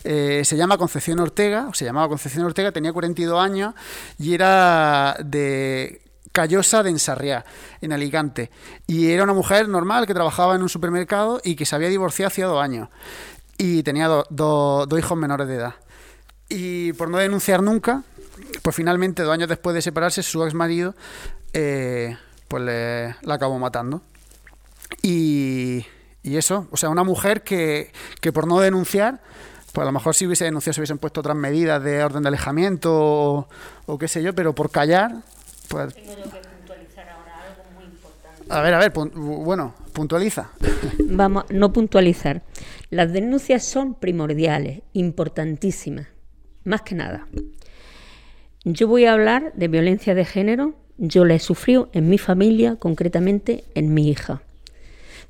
[0.03, 3.74] Eh, se llama Concepción Ortega, o se llamaba Concepción Ortega, tenía 42 años
[4.18, 6.01] y era de
[6.32, 7.45] Callosa de Ensarriá,
[7.82, 8.51] en Alicante.
[8.88, 12.28] Y era una mujer normal que trabajaba en un supermercado y que se había divorciado
[12.28, 12.89] hacía dos años
[13.57, 15.76] y tenía dos hijos menores de edad.
[16.49, 18.03] Y por no denunciar nunca,
[18.61, 20.95] pues finalmente, dos años después de separarse, su ex marido
[21.53, 24.01] eh, pues le, la acabó matando.
[25.01, 25.86] Y,
[26.22, 27.91] y, eso, o sea, una mujer que,
[28.22, 29.22] que, por no denunciar,
[29.76, 32.30] pues a lo mejor si hubiese denunciado se hubiesen puesto otras medidas de orden de
[32.30, 33.49] alejamiento o,
[33.86, 35.17] o qué sé yo, pero por callar,
[35.67, 35.93] pues...
[35.93, 38.45] Tengo que puntualizar ahora algo muy importante.
[38.47, 40.49] A ver, a ver, bueno, puntualiza.
[40.99, 42.41] Vamos, no puntualizar.
[42.89, 46.07] Las denuncias son primordiales, importantísimas,
[46.63, 47.28] más que nada.
[48.63, 50.73] Yo voy a hablar de violencia de género.
[50.97, 54.41] Yo la he sufrido en mi familia, concretamente en mi hija.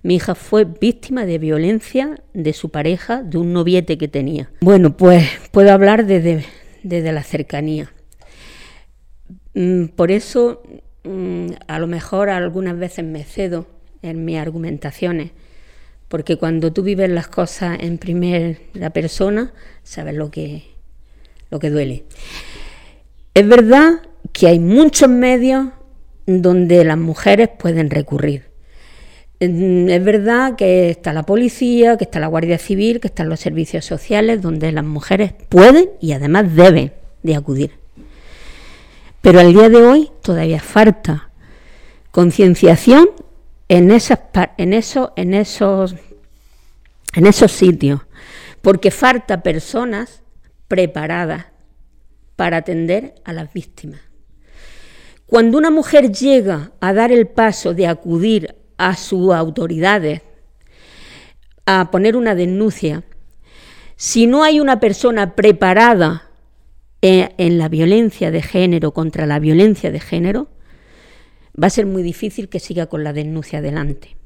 [0.06, 4.51] Mi hija fue víctima de violencia de su pareja, de un noviete que tenía.
[4.62, 6.45] Bueno, pues puedo hablar desde,
[6.84, 7.91] desde la cercanía.
[9.56, 10.62] Mm, por eso,
[11.06, 13.66] mm, a lo mejor algunas veces me cedo
[14.03, 15.32] en mis argumentaciones,
[16.08, 20.66] porque cuando tú vives las cosas en primera persona, sabes lo que,
[21.49, 22.03] lo que duele.
[23.34, 24.03] Es verdad
[24.34, 25.70] que hay muchos medios
[26.28, 28.53] donde las mujeres pueden recurrir.
[29.39, 33.83] Es verdad que está la policía, que está la Guardia Civil, que están los servicios
[33.83, 37.71] sociales, donde las mujeres pueden y además deben de acudir.
[39.21, 41.31] Pero al día de hoy todavía falta
[42.11, 43.09] concienciación
[43.67, 44.19] en, esas,
[44.57, 45.95] en, eso, en, esos,
[47.13, 48.01] en esos sitios,
[48.61, 50.21] porque falta personas
[50.69, 51.47] preparadas
[52.38, 53.99] para atender a las víctimas.
[55.25, 60.21] Cuando una mujer llega a dar el paso de acudir a sus autoridades,
[61.65, 63.03] a poner una denuncia,
[63.95, 66.30] si no hay una persona preparada
[67.01, 70.49] en, en la violencia de género, contra la violencia de género,
[71.61, 74.17] va a ser muy difícil que siga con la denuncia adelante.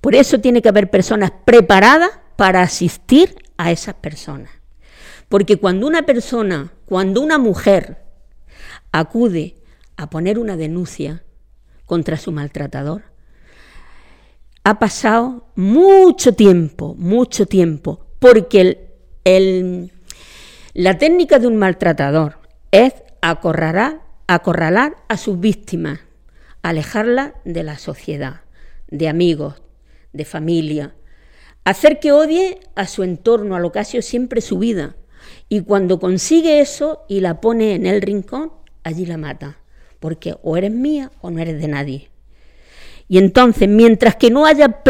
[0.00, 4.50] Por eso tiene que haber personas preparadas para asistir a esas personas.
[5.28, 8.04] Porque cuando una persona, cuando una mujer
[8.92, 9.56] acude
[9.96, 11.24] a poner una denuncia
[11.86, 13.13] contra su maltratador,
[14.64, 18.88] ha pasado mucho tiempo, mucho tiempo, porque
[19.24, 19.92] el,
[20.72, 22.38] La técnica de un maltratador
[22.70, 26.00] es acorralar, acorralar a sus víctimas,
[26.62, 28.40] alejarlas de la sociedad,
[28.88, 29.62] de amigos,
[30.14, 30.94] de familia,
[31.64, 34.96] hacer que odie a su entorno, a lo que siempre su vida.
[35.50, 38.52] Y cuando consigue eso y la pone en el rincón,
[38.82, 39.58] allí la mata,
[40.00, 42.13] porque o eres mía o no eres de nadie.
[43.06, 44.82] Y entonces, mientras que no haya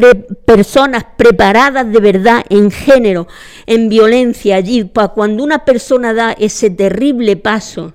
[0.47, 3.27] personas preparadas de verdad en género,
[3.67, 7.93] en violencia allí, cuando una persona da ese terrible paso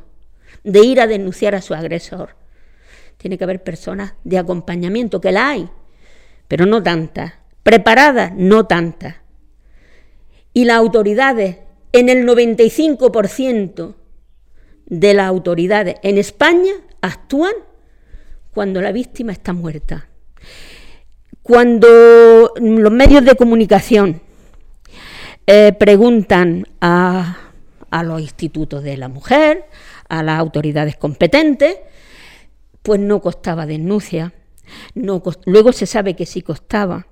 [0.64, 2.36] de ir a denunciar a su agresor,
[3.18, 5.70] tiene que haber personas de acompañamiento, que la hay,
[6.48, 7.34] pero no tantas.
[7.64, 9.16] Preparadas, no tantas.
[10.54, 11.58] Y las autoridades,
[11.92, 13.96] en el 95%
[14.86, 17.54] de las autoridades en España actúan
[18.54, 20.09] cuando la víctima está muerta.
[21.42, 24.22] Cuando los medios de comunicación
[25.48, 27.38] eh, preguntan a,
[28.04, 29.66] los institutos de la mujer,
[30.08, 31.78] a las autoridades competentes,
[32.84, 34.32] pues no costaba denuncia.
[34.94, 37.08] No luego se sabe que sí costaba.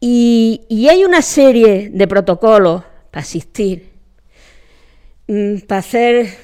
[0.00, 3.90] Y, y, hay una serie de protocolos para asistir,
[5.28, 6.36] mm, para hacer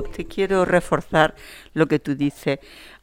[0.00, 1.34] te quiero reforzar
[1.74, 2.58] lo que tú dices.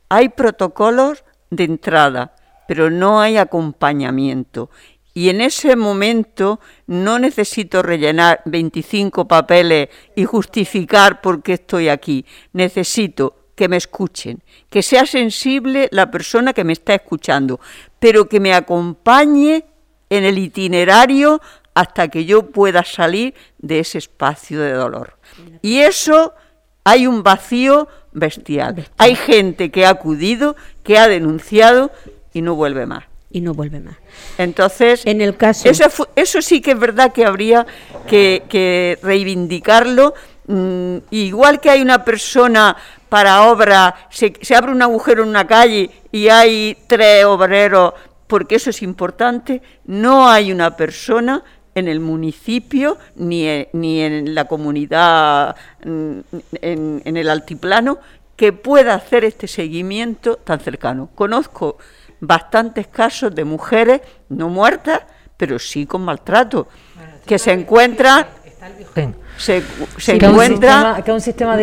[0.09, 2.35] Hay protocolos de entrada,
[2.67, 4.71] pero no hay acompañamiento.
[5.13, 12.25] Y en ese momento no necesito rellenar 25 papeles y justificar por qué estoy aquí.
[12.53, 17.59] Necesito que me escuchen, que sea sensible la persona que me está escuchando,
[17.99, 19.65] pero que me acompañe
[20.09, 21.41] en el itinerario
[21.73, 25.17] hasta que yo pueda salir de ese espacio de dolor.
[25.61, 26.33] Y eso
[26.89, 28.87] hay un vacío bestial.
[28.97, 31.91] Hay gente que ha acudido, que ha denunciado
[32.33, 33.03] y no vuelve más.
[33.31, 33.95] Y no vuelve más.
[34.39, 35.69] Entonces, en el caso.
[35.69, 37.67] Eso, sí que es verdad que habría
[38.07, 40.15] que, reivindicarlo.
[40.47, 42.75] Mm, igual que hay una persona
[43.07, 47.93] para obra, se, se abre un agujero en una calle y hay tres obreros,
[48.25, 51.43] porque eso es importante, no hay una persona
[51.79, 56.19] en el municipio ni en, ni en la comunidad, mm,
[56.61, 57.99] en, en, el altiplano,
[58.35, 61.09] que pueda hacer este seguimiento tan cercano.
[61.15, 61.77] Conozco
[62.19, 65.01] bastantes casos de mujeres no muertas,
[65.35, 66.67] pero sí con maltrato,
[67.25, 68.25] que se encuentran
[69.37, 69.63] se,
[69.97, 71.01] se encuentra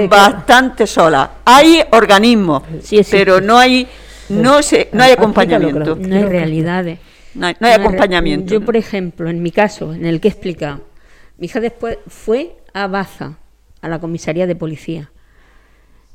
[0.08, 1.30] bastante sola.
[1.44, 2.62] Hay organismos,
[3.10, 3.86] pero no hay
[4.28, 5.96] no se, no hay acompañamiento.
[5.96, 6.98] No hay realidades.
[7.36, 8.52] No hay, acompañamiento.
[8.52, 10.82] Yo, por ejemplo, en mi caso, en el que he explicado,
[11.36, 13.38] mi hija después fue a Baza,
[13.82, 15.10] a la comisaría de policía,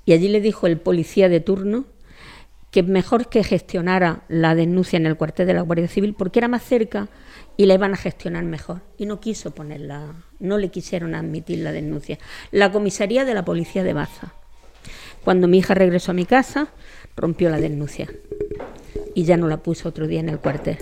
[0.05, 1.85] y allí le dijo el policía de turno
[2.71, 6.47] que mejor que gestionara la denuncia en el cuartel de la Guardia Civil porque era
[6.47, 7.09] más cerca
[7.57, 8.81] y la iban a gestionar mejor.
[8.97, 12.17] Y no quiso ponerla, no le quisieron admitir la denuncia.
[12.51, 14.33] La comisaría de la policía de Baza.
[15.23, 16.69] Cuando mi hija regresó a mi casa,
[17.15, 18.09] rompió la denuncia
[19.13, 20.77] y ya no la puso otro día en el cuartel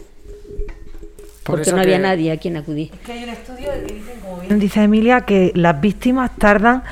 [1.50, 2.92] porque no había nadie a quien acudir.
[2.94, 6.84] Es que hay un estudio que dicen, como bien dice Emilia, que las víctimas tardan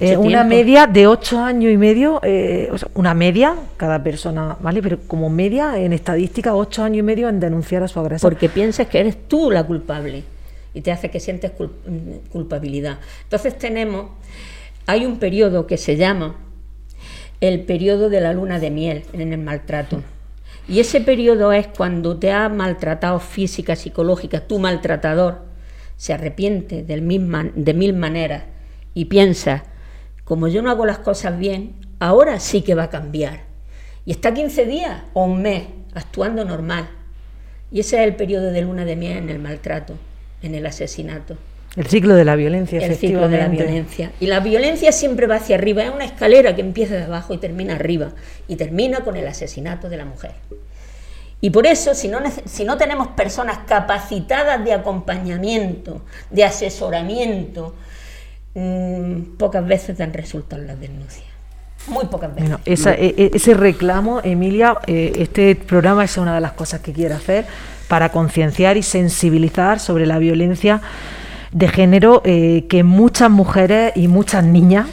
[0.00, 4.82] eh, una media de ocho años y medio, eh, una media, cada persona, ¿vale?
[4.82, 8.32] Pero como media en estadística, ocho años y medio en denunciar a su agresor.
[8.32, 10.24] Porque piensas que eres tú la culpable
[10.74, 11.52] y te hace que sientes
[12.30, 12.98] culpabilidad.
[13.24, 14.06] Entonces tenemos,
[14.86, 16.36] hay un periodo que se llama
[17.40, 20.02] el periodo de la luna de miel en el maltrato.
[20.68, 25.46] Y ese periodo es cuando te ha maltratado física, psicológica, tu maltratador
[25.96, 27.00] se arrepiente de
[27.74, 28.44] mil maneras
[28.92, 29.64] y piensa,
[30.24, 33.44] como yo no hago las cosas bien, ahora sí que va a cambiar.
[34.04, 35.64] Y está 15 días o un mes
[35.94, 36.88] actuando normal.
[37.70, 39.94] Y ese es el periodo de luna de miel en el maltrato,
[40.42, 41.36] en el asesinato.
[41.78, 44.10] El ciclo de la violencia, El ciclo de la violencia.
[44.18, 47.38] Y la violencia siempre va hacia arriba, es una escalera que empieza de abajo y
[47.38, 48.10] termina arriba.
[48.48, 50.32] Y termina con el asesinato de la mujer.
[51.40, 57.76] Y por eso, si no, si no tenemos personas capacitadas de acompañamiento, de asesoramiento,
[58.54, 61.28] mm, pocas veces dan resultados las denuncias.
[61.86, 62.48] Muy pocas veces.
[62.48, 66.92] Bueno, e, e, ese reclamo, Emilia, eh, este programa es una de las cosas que
[66.92, 67.46] quiere hacer
[67.86, 70.82] para concienciar y sensibilizar sobre la violencia
[71.52, 74.86] de género eh, que muchas mujeres y muchas niñas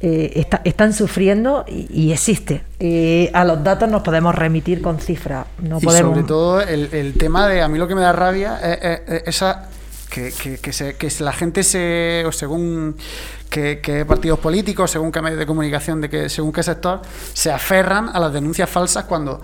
[0.00, 2.62] eh, están sufriendo y, existe.
[2.78, 5.46] Eh, a los datos nos podemos remitir con cifras.
[5.60, 9.24] No y sobre todo el, tema de, a mí lo que me da rabia es,
[9.26, 9.68] esa
[10.08, 12.96] que, que, la gente se, o según
[13.50, 17.02] qué partidos políticos, según qué medios de comunicación, de que según qué sector,
[17.32, 19.40] se aferran a las denuncias falsas cuando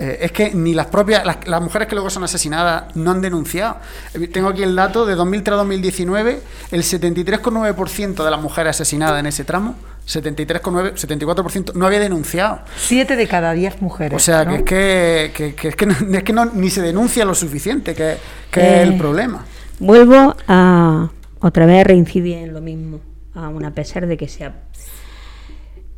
[0.00, 3.76] Eh, es que ni las propias, las, mujeres que luego son asesinadas no han denunciado.
[4.14, 6.40] Eh, tengo aquí el dato de 2003 a 2019,
[6.70, 9.76] el 73,9% de las mujeres asesinadas en ese tramo
[10.06, 12.60] 73,9, 74% no había denunciado.
[12.76, 14.16] Siete de cada diez mujeres.
[14.16, 17.24] O sea, que, es que, que, es que, no, es que no, ni se denuncia
[17.24, 19.44] lo suficiente, que, es el problema.
[19.78, 23.00] Vuelvo a otra vez a reincidir en lo mismo,
[23.34, 24.54] aun a pesar de que sea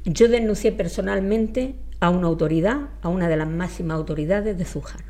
[0.05, 5.05] yo denuncié personalmente a una autoridad, a una de las máximas autoridades de Zújar,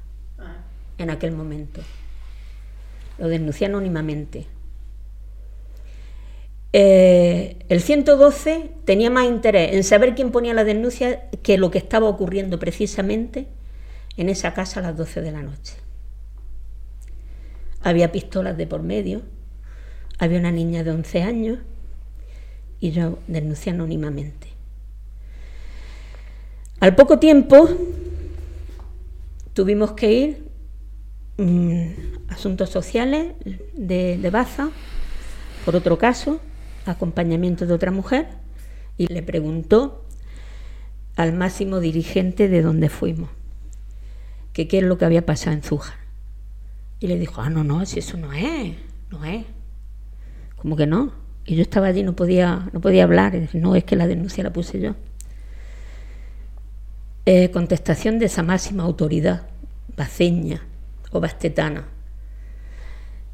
[0.99, 1.81] en aquel momento.
[3.19, 4.47] Lo denuncié anónimamente.
[6.75, 11.79] Eh, el 112 tenía más interés en saber quién ponía la denuncia que lo que
[11.79, 13.47] estaba ocurriendo precisamente
[14.17, 15.75] en esa casa a las 12 de la noche.
[17.83, 19.23] Había pistolas de por medio,
[20.19, 21.59] había una niña de 11 años
[22.81, 24.52] y yo denuncié anónimamente.
[26.83, 27.69] Al poco tiempo
[29.53, 30.49] tuvimos que ir
[31.39, 31.93] a mm,
[32.27, 33.35] asuntos sociales
[33.73, 34.71] de, Baza,
[35.65, 36.41] por otro caso,
[36.85, 38.27] acompañamiento de otra mujer,
[38.99, 40.05] y le preguntó
[41.15, 43.31] al máximo dirigente de dónde fuimos,
[44.53, 45.99] que qué es lo que había pasado en Zújar.
[46.99, 48.75] Y le dijo, ah, no, no, si eso no es,
[49.09, 49.45] no es.
[50.57, 51.13] Como que no.
[51.47, 53.41] Y yo estaba allí, no podía, no podía hablar.
[53.53, 54.97] No, es que la denuncia la puse yo.
[57.25, 59.47] Eh, contestación de esa máxima autoridad,
[59.97, 60.67] baceña
[61.13, 61.87] o bastetana,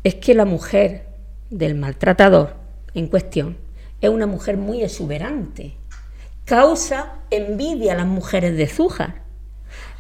[0.05, 1.07] es que la mujer
[1.49, 2.55] del maltratador
[2.93, 3.57] en cuestión
[4.03, 5.76] es una mujer muy exuberante,
[6.45, 9.22] causa envidia a las mujeres de Zújar.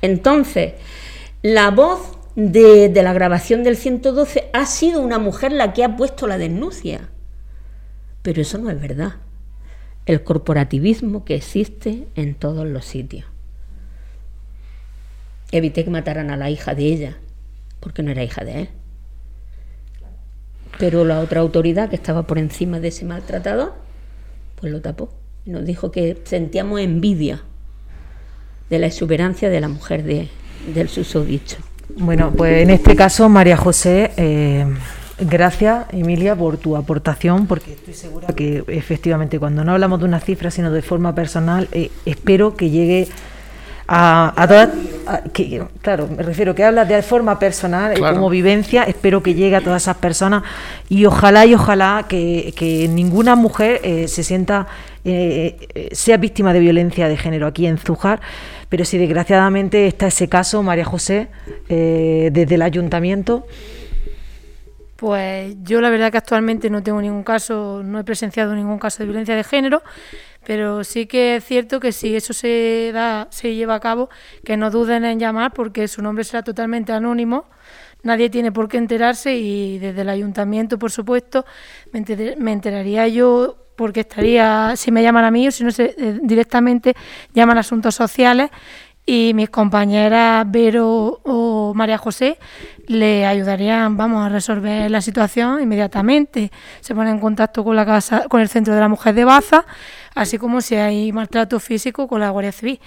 [0.02, 0.74] Entonces,
[1.40, 5.96] la voz de, de, la grabación del 112 ha sido una mujer la que ha
[5.96, 7.08] puesto la denuncia.
[8.20, 9.14] Pero eso no es verdad.
[10.04, 13.24] El corporativismo que existe en todos los sitios.
[15.50, 17.16] Evité que mataran a la hija de ella,
[17.80, 18.68] porque no era hija de él.
[20.78, 23.74] Pero la otra autoridad que estaba por encima de ese maltratador,
[24.60, 25.10] pues lo tapó.
[25.46, 27.42] Nos dijo que sentíamos envidia
[28.70, 30.28] de la exuberancia de la mujer de,
[30.74, 31.56] del susodicho.
[31.96, 34.66] Bueno, pues en este caso, María José, eh,
[35.18, 40.20] gracias, Emilia, por tu aportación, porque estoy segura que efectivamente cuando no hablamos de una
[40.20, 43.08] cifra, sino de forma personal, eh, espero que llegue
[43.90, 44.68] a, todas,
[45.32, 49.56] que, claro, me refiero que hablas de forma personal, y como vivencia, espero que llegue
[49.56, 50.42] a todas esas personas
[50.90, 54.66] y ojalá y ojalá que, ninguna mujer eh, se sienta,
[55.06, 58.20] eh, eh, sea víctima de violencia de género aquí en Zújar,
[58.68, 61.28] pero si desgraciadamente está ese caso, María José,
[61.68, 63.46] desde el ayuntamiento.
[64.98, 68.98] Pues yo la verdad que actualmente no tengo ningún caso, no he presenciado ningún caso
[68.98, 69.80] de violencia de género,
[70.44, 74.10] pero sí que es cierto que si eso se da, se lleva a cabo,
[74.44, 77.44] que no duden en llamar porque su nombre será totalmente anónimo,
[78.02, 81.46] nadie tiene por qué enterarse y desde el ayuntamiento, por supuesto,
[81.92, 86.18] me, enteraría yo porque estaría, si me llaman a mí o si no, se, eh,
[86.22, 86.94] directamente
[87.32, 88.50] llaman a asuntos sociales
[89.10, 92.38] y mis compañeras Vero o María José
[92.88, 96.52] le ayudarían, vamos, a resolver la situación inmediatamente.
[96.82, 99.64] Se ponen en contacto con la casa, con el Centro de la Mujer de Baza,
[100.14, 102.80] así como si hay maltrato físico con la Guardia Civil.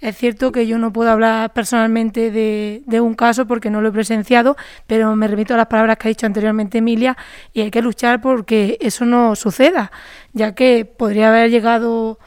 [0.00, 3.90] Es cierto que yo no puedo hablar personalmente de, de, un caso porque no lo
[3.90, 4.56] he presenciado,
[4.86, 7.18] pero me remito a las palabras que ha dicho anteriormente Emilia
[7.52, 9.92] y hay que luchar porque eso no suceda,
[10.32, 12.18] ya que podría haber llegado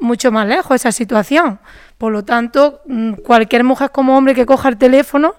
[0.00, 1.58] mucho más lejos esa situación.
[1.98, 5.34] Por lo tanto, mm, cualquier mujer como hombre que coja el teléfono,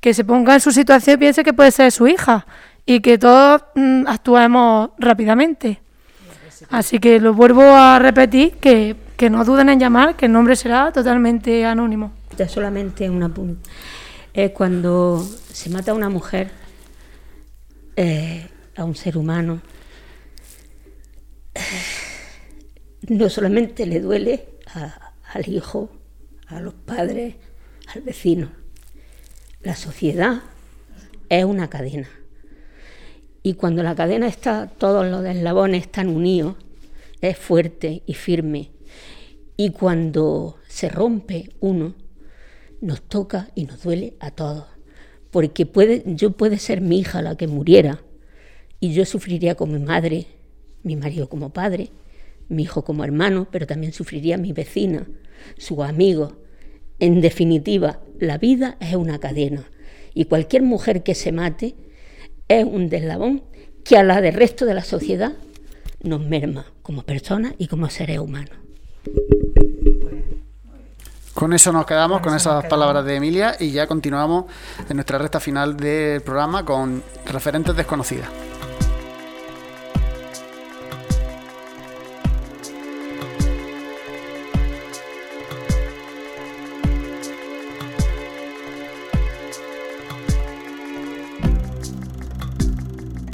[0.00, 2.46] que se ponga en su situación y piense que puede ser su hija
[2.86, 5.80] y que todos mm, actuemos rápidamente.
[6.70, 8.96] Así que lo vuelvo a repetir, que,
[9.30, 12.12] no duden en llamar, que el nombre será totalmente anónimo.
[12.36, 13.70] Ya solamente una punta.
[14.32, 16.50] Es cuando se mata a una mujer,
[17.96, 19.60] eh, a un ser humano,
[23.08, 24.44] no solamente le duele
[25.32, 25.90] al hijo,
[26.46, 27.36] a los padres,
[27.94, 28.50] al vecino.
[29.62, 30.42] La sociedad
[31.28, 32.08] es una cadena.
[33.42, 36.56] Y cuando la cadena está, todos los eslabones están unidos,
[37.20, 38.70] es fuerte y firme.
[39.56, 41.94] Y cuando se rompe uno,
[42.80, 44.66] nos toca y nos duele a todos.
[45.30, 48.02] Porque puede, yo puede ser mi hija la que muriera
[48.80, 50.26] y yo sufriría como madre,
[50.82, 51.90] mi marido como padre,
[52.48, 55.06] mi hijo como hermano, pero también sufriría mi vecina,
[55.56, 56.34] sus amigos.
[56.98, 59.64] En definitiva, la vida es una cadena
[60.14, 61.74] y cualquier mujer que se mate
[62.48, 63.42] es un deslabón
[63.84, 65.32] que a la del resto de la sociedad
[66.02, 68.56] nos merma como personas y como seres humanos.
[71.34, 74.44] Con eso nos quedamos, con, esas palabras de Emilia, y ya continuamos
[74.88, 78.43] en nuestra recta final del programa con referentes desconocidas.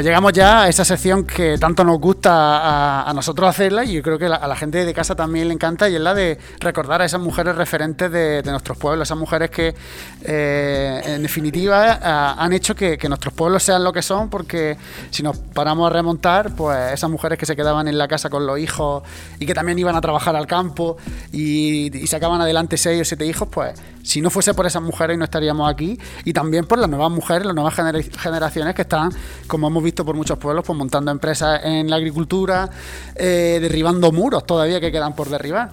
[0.00, 4.18] Llegamos ya a esa sección que tanto nos gusta a, nosotros hacerla y yo creo
[4.18, 7.04] que a la gente de casa también le encanta y es la de recordar a
[7.04, 9.74] esas mujeres referentes de, nuestros pueblos, esas mujeres que
[10.22, 14.76] eh, en definitiva han hecho que, nuestros pueblos sean lo que son porque
[15.10, 18.46] si nos paramos a remontar, pues esas mujeres que se quedaban en la casa con
[18.46, 19.02] los hijos
[19.38, 20.96] y que también iban a trabajar al campo
[21.32, 25.18] y, y sacaban adelante seis o siete hijos, pues si no fuese por esas mujeres
[25.18, 25.98] no estaríamos aquí.
[26.24, 29.10] Y también por las nuevas mujeres, las nuevas generaciones que están,
[29.46, 32.68] como hemos visto por muchos pueblos, pues montando empresas en la agricultura,
[33.14, 35.70] eh, derribando muros todavía que quedan por derribar.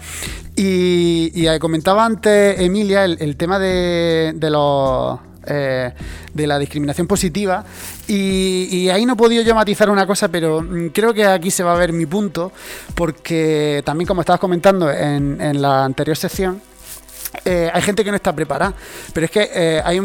[0.55, 5.93] Y, comentaba antes Emilia el, tema de, los eh,
[6.34, 7.63] de la discriminación positiva
[8.07, 11.63] y, ahí no he podido yo matizar una cosa, pero mm, creo que aquí se
[11.63, 12.51] va a ver mi punto
[12.95, 16.61] porque también como estabas comentando en la anterior sección,
[17.45, 18.73] eh, hay gente que no está preparada,
[19.13, 19.99] pero es que eh, hay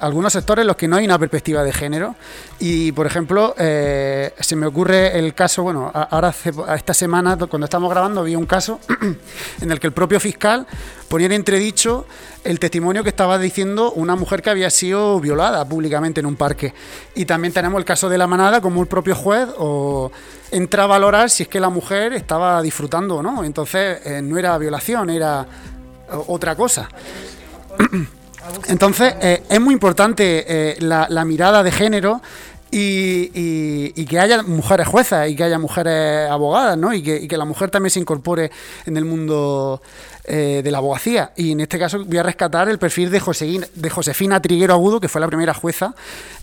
[0.00, 2.14] algunos sectores en los que no hay una perspectiva de género
[2.58, 6.34] y, por ejemplo, eh, se me ocurre el caso, bueno, ahora
[6.74, 8.80] esta semana cuando estamos grabando había un caso
[9.60, 10.66] en el que el propio fiscal
[11.08, 12.06] ponía en entredicho
[12.42, 16.74] el testimonio que estaba diciendo una mujer que había sido violada públicamente en un parque.
[17.14, 20.10] Y también tenemos el caso de la manada, como el propio juez o
[20.50, 23.44] entra a valorar si es que la mujer estaba disfrutando o no.
[23.44, 25.46] Entonces no era violación, era
[26.26, 26.88] otra cosa.
[28.68, 32.20] Entonces, eh, es muy importante eh, la, mirada de género
[32.70, 36.92] y, que haya mujeres juezas y que haya mujeres abogadas, ¿no?
[36.92, 38.50] Y que, la mujer también se incorpore
[38.84, 39.80] en el mundo
[40.24, 41.32] eh, de la abogacía.
[41.36, 45.08] Y en este caso voy a rescatar el perfil de, de Josefina Triguero Agudo, que
[45.08, 45.94] fue la primera jueza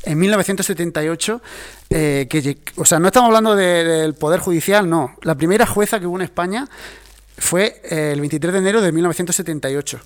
[0.04, 1.42] en 1978.
[1.90, 5.16] que, o sea, no estamos hablando del Poder Judicial, no.
[5.22, 6.68] La primera jueza que hubo en España
[7.38, 10.00] fue eh, el 23 de enero de 1978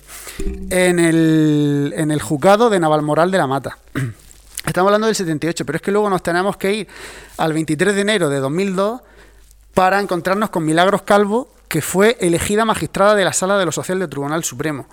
[0.70, 3.78] en el, en el juzgado de Navalmoral de la Mata.
[4.66, 6.88] Estamos hablando del 78, pero es que luego nos tenemos que ir
[7.36, 9.00] al 23 de enero de 2002
[9.74, 13.98] para encontrarnos con Milagros Calvo, que fue elegida magistrada de la Sala de lo Social
[13.98, 14.88] del Tribunal Supremo.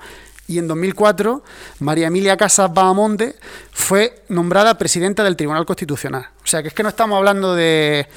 [0.48, 1.42] Y en 2004,
[1.80, 3.36] María Emilia Casas Bahamonde
[3.72, 6.28] fue nombrada presidenta del Tribunal Constitucional.
[6.44, 8.08] O sea, que es que no estamos hablando de,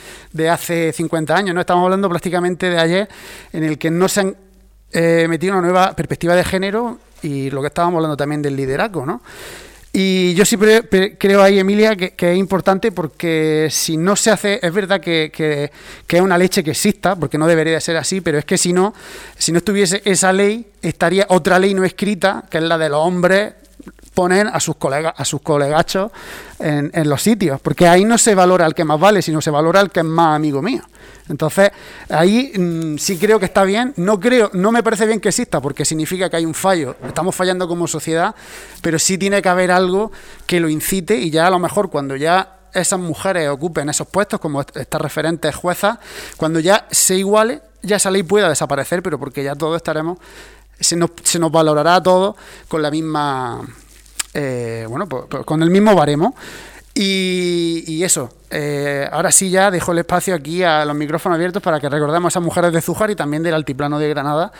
[0.50, 3.08] hace 50 años, no estamos hablando prácticamente de ayer,
[3.52, 4.36] en el que no se han
[4.92, 9.06] eh, metido una nueva perspectiva de género y lo que estábamos hablando también del liderazgo,
[9.06, 9.22] ¿no?
[9.98, 14.70] Y yo sí creo ahí, Emilia, que, es importante porque si no se hace, es
[14.70, 15.70] verdad que,
[16.06, 18.74] es una leche que exista, porque no debería de ser así, pero es que si
[18.74, 18.92] no,
[19.38, 22.98] si no estuviese esa ley, estaría otra ley no escrita, que es la de los
[22.98, 23.54] hombres
[24.16, 26.10] poner a sus colegas, a sus colegachos
[26.58, 29.50] en, en los sitios, porque ahí no se valora el que más vale, sino se
[29.50, 30.82] valora el que es más amigo mío.
[31.28, 31.70] Entonces,
[32.08, 33.92] ahí mm, sí creo que está bien.
[33.96, 36.96] No creo, no me parece bien que exista, porque significa que hay un fallo.
[37.06, 38.34] Estamos fallando como sociedad,
[38.80, 40.12] pero sí tiene que haber algo
[40.46, 44.40] que lo incite y ya a lo mejor cuando ya esas mujeres ocupen esos puestos,
[44.40, 45.98] como estas referentes juezas,
[46.38, 50.18] cuando ya se iguale, ya esa ley pueda desaparecer, pero porque ya todos estaremos,
[50.80, 52.36] se nos, se nos valorará a todos
[52.68, 53.62] con la misma,
[54.38, 56.34] eh, bueno, pues, pues, con el mismo baremo.
[56.98, 61.78] Y, eso, eh, ahora sí ya dejo el espacio aquí a los micrófonos abiertos para
[61.78, 64.50] que recordemos a esas mujeres de Zújar y también del Altiplano de Granada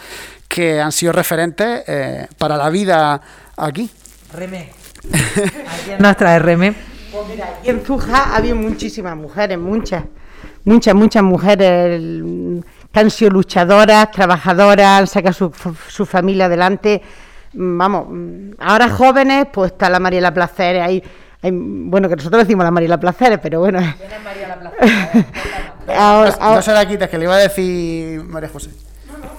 [0.47, 3.21] que han sido referentes eh, para la vida
[3.57, 3.91] aquí.
[4.35, 4.71] Reme.
[5.13, 6.75] Aquí nos trae Reme.
[7.11, 10.05] Pues mira, aquí en Zújar había muchísimas mujeres, muchas,
[10.65, 12.01] muchas, muchas mujeres
[12.93, 15.53] que han sido luchadoras, trabajadoras, han sacado su,
[15.89, 17.01] su familia adelante.
[17.53, 18.07] Vamos,
[18.59, 21.03] ahora jóvenes, pues está la Mariela Placeres ahí
[21.51, 23.79] bueno, que nosotros decimos la Mariela Placeres, pero bueno.
[26.41, 28.71] no se la quites, que le iba a decir María José.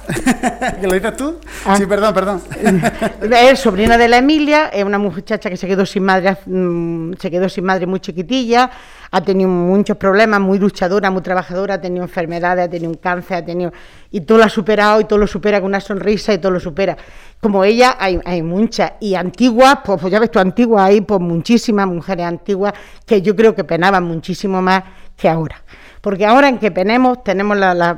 [0.81, 1.39] ¿Que lo dices tú?
[1.65, 1.75] Ah.
[1.75, 2.41] Sí, perdón, perdón.
[3.31, 7.29] es sobrina de la Emilia, es una muchacha que se quedó sin madre, mm, se
[7.29, 8.69] quedó sin madre muy chiquitilla,
[9.11, 13.37] ha tenido muchos problemas, muy luchadora, muy trabajadora, ha tenido enfermedades, ha tenido un cáncer,
[13.37, 13.73] ha tenido
[14.11, 16.59] y todo lo ha superado y todo lo supera con una sonrisa y todo lo
[16.59, 16.97] supera.
[17.41, 21.19] Como ella hay, hay muchas y antiguas, pues, pues ya ves tú antiguas hay pues
[21.19, 22.73] muchísimas mujeres antiguas
[23.05, 24.83] que yo creo que penaban muchísimo más
[25.15, 25.61] que ahora
[26.07, 27.97] porque ahora en que tenemos, tenemos la,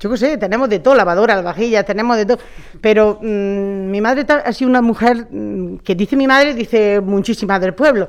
[0.00, 2.38] yo qué sé, tenemos de todo, lavadora, vajillas, tenemos de todo,
[2.80, 7.60] pero mm, mi madre ha sido una mujer mm, que dice mi madre, dice muchísima
[7.60, 8.08] del pueblo,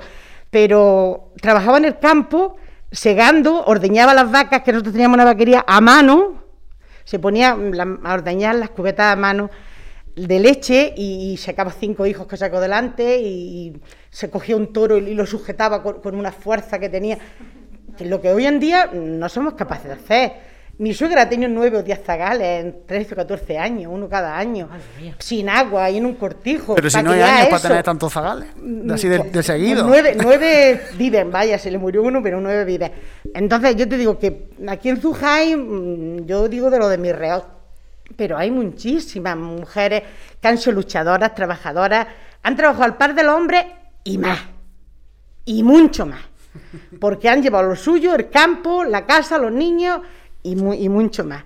[0.49, 2.57] pero trabajaba en el campo,
[2.91, 6.41] segando, ordeñaba las vacas, que nosotros teníamos una vaquería a mano,
[7.03, 9.51] se ponía a ordeñar las cubetas a mano,
[10.15, 13.79] de leche y, sacaba cinco hijos que sacó delante y,
[14.09, 17.19] se cogía un toro y, lo sujetaba con, una fuerza que tenía,
[18.01, 20.33] lo que hoy en día no somos capaces de hacer.
[20.77, 24.37] Mi suegra ha tenido nueve o diez zagales en 13 o 14 años, uno cada
[24.37, 24.67] año,
[25.19, 26.75] sin agua y en un cortijo.
[26.75, 29.87] Pero si no hay años para tener tantos zagales, mm, así de, pues, seguido.
[29.87, 32.91] Nueve, nueve, viven, vaya, se le murió uno, pero nueve viven.
[33.33, 37.13] Entonces yo te digo que aquí en Zujay, mm, yo digo de lo de mi
[37.13, 37.45] real,
[38.17, 40.03] pero hay muchísimas mujeres
[40.41, 42.07] que han sido luchadoras, trabajadoras,
[42.43, 43.65] han trabajado al par del hombre
[44.03, 44.39] y más,
[45.45, 46.21] y mucho más,
[46.99, 50.01] porque han llevado lo suyo, el campo, la casa, los niños
[50.43, 51.43] y, y mucho más.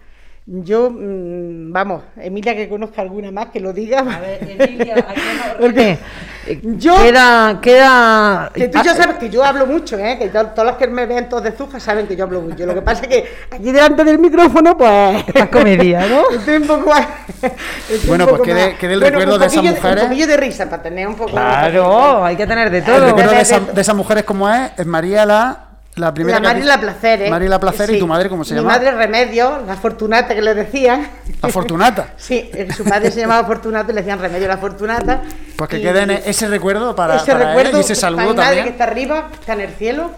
[0.51, 3.99] Yo, mm, vamos, Emilia que conozca alguna más que lo diga.
[3.99, 5.05] A ver, Emilia,
[5.59, 5.99] Porque
[6.63, 8.51] yo, queda, queda...
[8.55, 10.17] Que tú ya sabes que yo hablo mucho, ¿eh?
[10.17, 12.65] que todos los que me ven todos de Zuja saben que yo hablo mucho.
[12.65, 15.23] Lo que pasa es que aquí delante del micrófono, pues...
[15.27, 16.27] Estás comedia, ¿no?
[16.35, 16.93] Estoy un poco...
[18.07, 20.03] bueno, pues quede, quede, el recuerdo de esas mujeres...
[20.03, 21.29] Un poquillo de risa para tener un poco...
[21.29, 22.95] Claro, hay que tener de todo.
[22.95, 25.68] El recuerdo de, de esas mujeres como es, es María la
[25.99, 26.39] la primera.
[26.39, 27.49] La La Placer, ¿eh?
[27.49, 28.69] La Placer y tu madre, ¿cómo se llama?
[28.69, 31.07] Mi madre Remedio, la Fortunata que le decían.
[31.41, 32.13] ¿La Fortunata?
[32.17, 35.21] sí, eh, su madre se llamaba Fortunata y le decían Remedio la Fortunata.
[35.55, 38.85] Pues que queden ese recuerdo para, ese recuerdo, y ese saludo mi madre que está
[38.85, 40.11] arriba, está en el cielo,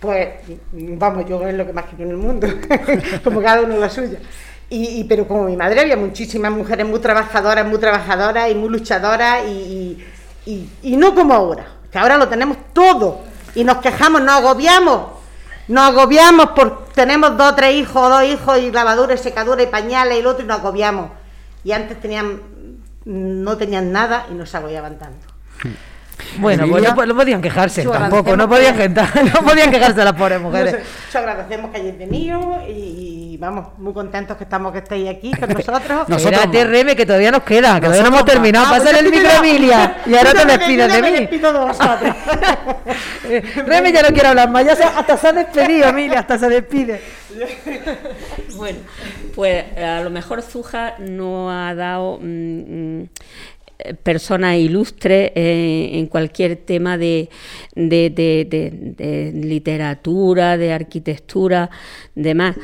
[0.00, 0.28] pues
[0.72, 2.48] vamos, yo es lo que más quiero en el mundo,
[3.24, 4.18] como cada uno la suya.
[4.74, 9.44] Y, pero como mi madre había muchísimas mujeres muy trabajadoras, muy trabajadoras y muy luchadoras
[9.46, 10.02] y,
[10.46, 15.11] y no como ahora, que ahora lo tenemos todo y nos quejamos, nos agobiamos,
[15.68, 20.16] nos agobiamos porque tenemos dos, tres hijos, dos hijos y lavadura, y secadura y pañales
[20.16, 21.10] y el otro y nos agobiamos.
[21.64, 22.42] Y antes tenían,
[23.04, 25.26] no tenían nada y nos agobiaban tanto.
[26.38, 28.76] Bueno, pues no, podían quejarse tampoco, no podían,
[29.34, 30.76] no podían quejarse las pobres mujeres.
[31.12, 35.48] Yo agradecemos que hayáis venido y, vamos, muy contentos que estamos que estéis aquí con
[35.52, 36.08] nosotros.
[36.08, 38.66] nosotros Espérate, Reme, que todavía nos queda, que todavía no hemos terminado.
[38.66, 41.10] Ah, Pásale el micro, Emilia, y ahora te despides de mí.
[41.10, 42.16] despido de vosotros.
[43.66, 47.02] Reme ya no quiere hablar más, ya hasta se ha despedido, Emilia, hasta se despide.
[48.56, 48.78] bueno,
[49.34, 52.18] pues a lo mejor Zuja no ha dado...
[52.20, 53.04] Mm,
[53.84, 57.28] mm, persona ilustre eh, en cualquier tema de,
[57.74, 61.70] de, literatura, de arquitectura,
[62.14, 62.56] demás.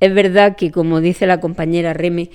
[0.00, 2.30] Es verdad que, como dice la compañera Reme,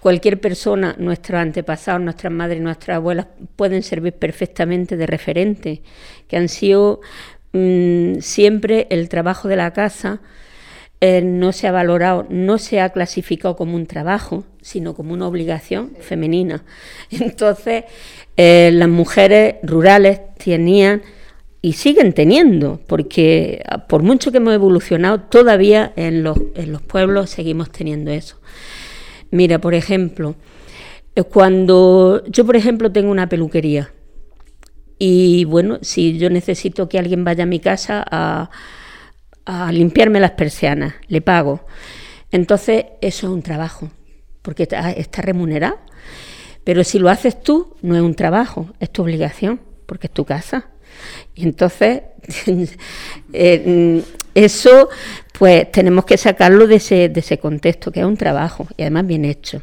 [0.00, 3.26] cualquier persona, nuestros antepasados, nuestras madres, nuestras abuelas,
[3.56, 5.82] pueden servir perfectamente de referente,
[6.28, 7.00] que han sido
[7.52, 10.20] mm, siempre el trabajo de la casa,
[11.00, 15.28] eh, no se ha valorado, no se ha clasificado como un trabajo, sino como una
[15.28, 16.64] obligación femenina.
[17.10, 17.84] Entonces,
[18.36, 21.02] eh, las mujeres rurales tenían
[21.62, 26.82] y siguen teniendo, porque ah, por mucho que hemos evolucionado, todavía en los, en los
[26.82, 28.40] pueblos seguimos teniendo eso.
[29.30, 30.34] Mira, por ejemplo,
[31.14, 33.92] eh, cuando yo, por ejemplo, tengo una peluquería
[34.98, 38.50] y bueno, si yo necesito que alguien vaya a mi casa a
[39.48, 41.64] a limpiarme las persianas, le pago.
[42.30, 43.90] Entonces, eso es un trabajo,
[44.42, 45.78] porque está, remunerado.
[46.64, 50.26] Pero si lo haces tú, no es un trabajo, es tu obligación, porque es tu
[50.26, 50.68] casa.
[51.34, 52.02] Y entonces,
[53.32, 54.02] eh,
[54.34, 54.90] eso,
[55.38, 59.06] pues tenemos que sacarlo de ese, de ese contexto, que es un trabajo, y además
[59.06, 59.62] bien hecho.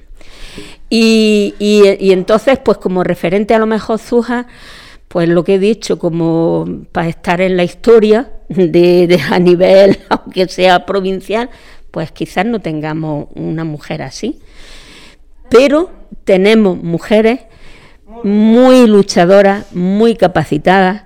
[0.89, 4.47] Y, y, entonces, pues como referente a lo mejor Zuja,
[5.09, 10.47] pues lo que he dicho, como para estar en la historia de, a nivel, aunque
[10.47, 11.49] sea provincial,
[11.91, 14.39] pues quizás no tengamos una mujer así.
[15.49, 15.91] Pero
[16.23, 17.41] tenemos mujeres
[18.23, 21.03] muy luchadoras, muy capacitadas,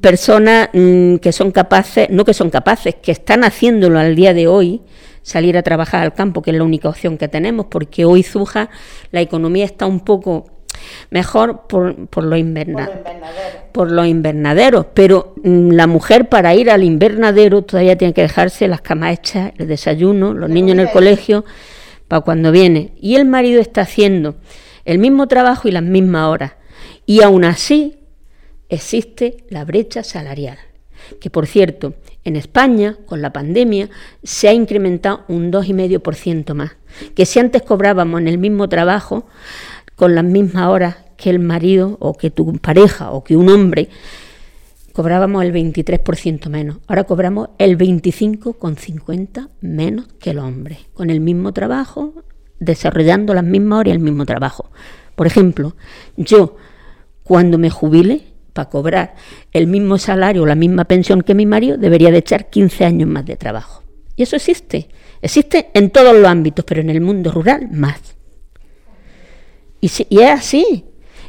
[0.00, 4.46] personas mm, que son capaces, no que son capaces, que están haciéndolo al día de
[4.46, 4.82] hoy,
[5.22, 8.70] salir a trabajar al campo, que es la única opción que tenemos, porque hoy Zuja
[9.10, 10.46] la economía está un poco
[11.10, 12.40] mejor por, por los
[13.72, 14.86] por los invernaderos.
[14.94, 19.52] Pero mm, la mujer para ir al invernadero todavía tiene que dejarse las camas hechas,
[19.58, 21.44] el desayuno, los niños en el colegio,
[22.08, 22.92] para cuando viene.
[23.00, 24.36] Y el marido está haciendo
[24.84, 26.52] el mismo trabajo y las mismas horas.
[27.06, 27.98] Y aún así
[28.68, 30.58] existe la brecha salarial.
[31.20, 33.90] Que por cierto, en España, con la pandemia,
[34.22, 36.72] se ha incrementado un 2,5% más.
[37.14, 39.26] Que si antes cobrábamos en el mismo trabajo,
[39.96, 43.88] con las mismas horas que el marido o que tu pareja o que un hombre,
[44.92, 46.78] cobrábamos el 23% menos.
[46.86, 52.24] Ahora cobramos el 25,50 menos que el hombre, con el mismo trabajo,
[52.58, 54.70] desarrollando las mismas horas y el mismo trabajo.
[55.14, 55.76] Por ejemplo,
[56.16, 56.56] yo
[57.22, 59.14] cuando me jubile, para cobrar
[59.52, 63.08] el mismo salario o la misma pensión que mi marido, debería de echar 15 años
[63.08, 63.82] más de trabajo.
[64.16, 64.88] Y eso existe.
[65.22, 68.16] Existe en todos los ámbitos, pero en el mundo rural más.
[69.82, 70.86] Y, es así.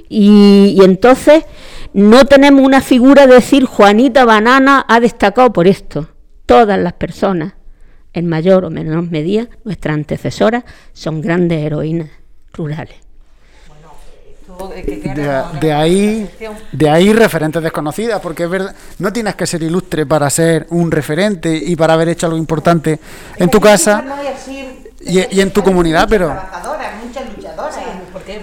[0.07, 1.43] Y, y, entonces
[1.91, 6.07] no tenemos una figura de decir Juanita Banana ha destacado por esto.
[6.45, 7.53] Todas las personas,
[8.13, 12.09] en mayor o menor medida, nuestras antecesoras, son grandes heroínas
[12.53, 13.03] rurales.
[15.59, 16.29] De, ahí,
[16.71, 20.91] de ahí referentes desconocidas, porque es verdad, no tienes que ser ilustre para ser un
[20.91, 22.99] referente y para haber hecho algo importante
[23.37, 24.03] en tu casa
[25.01, 26.29] y, en tu comunidad, pero...
[27.03, 27.77] Muchas luchadoras.
[28.11, 28.39] ¿Por qué?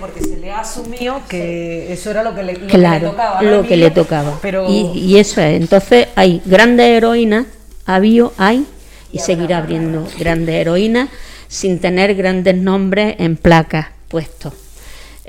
[0.71, 3.43] Asumido que eso era lo que le, tocaba.
[3.43, 4.39] Lo que le tocaba.
[4.69, 5.61] Y, eso es.
[5.61, 7.47] Entonces hay grandes heroínas,
[7.87, 8.67] ha habido, hay,
[9.13, 11.09] y, seguirá habiendo grandes heroínas
[11.49, 14.53] sin tener grandes nombres en placas puestos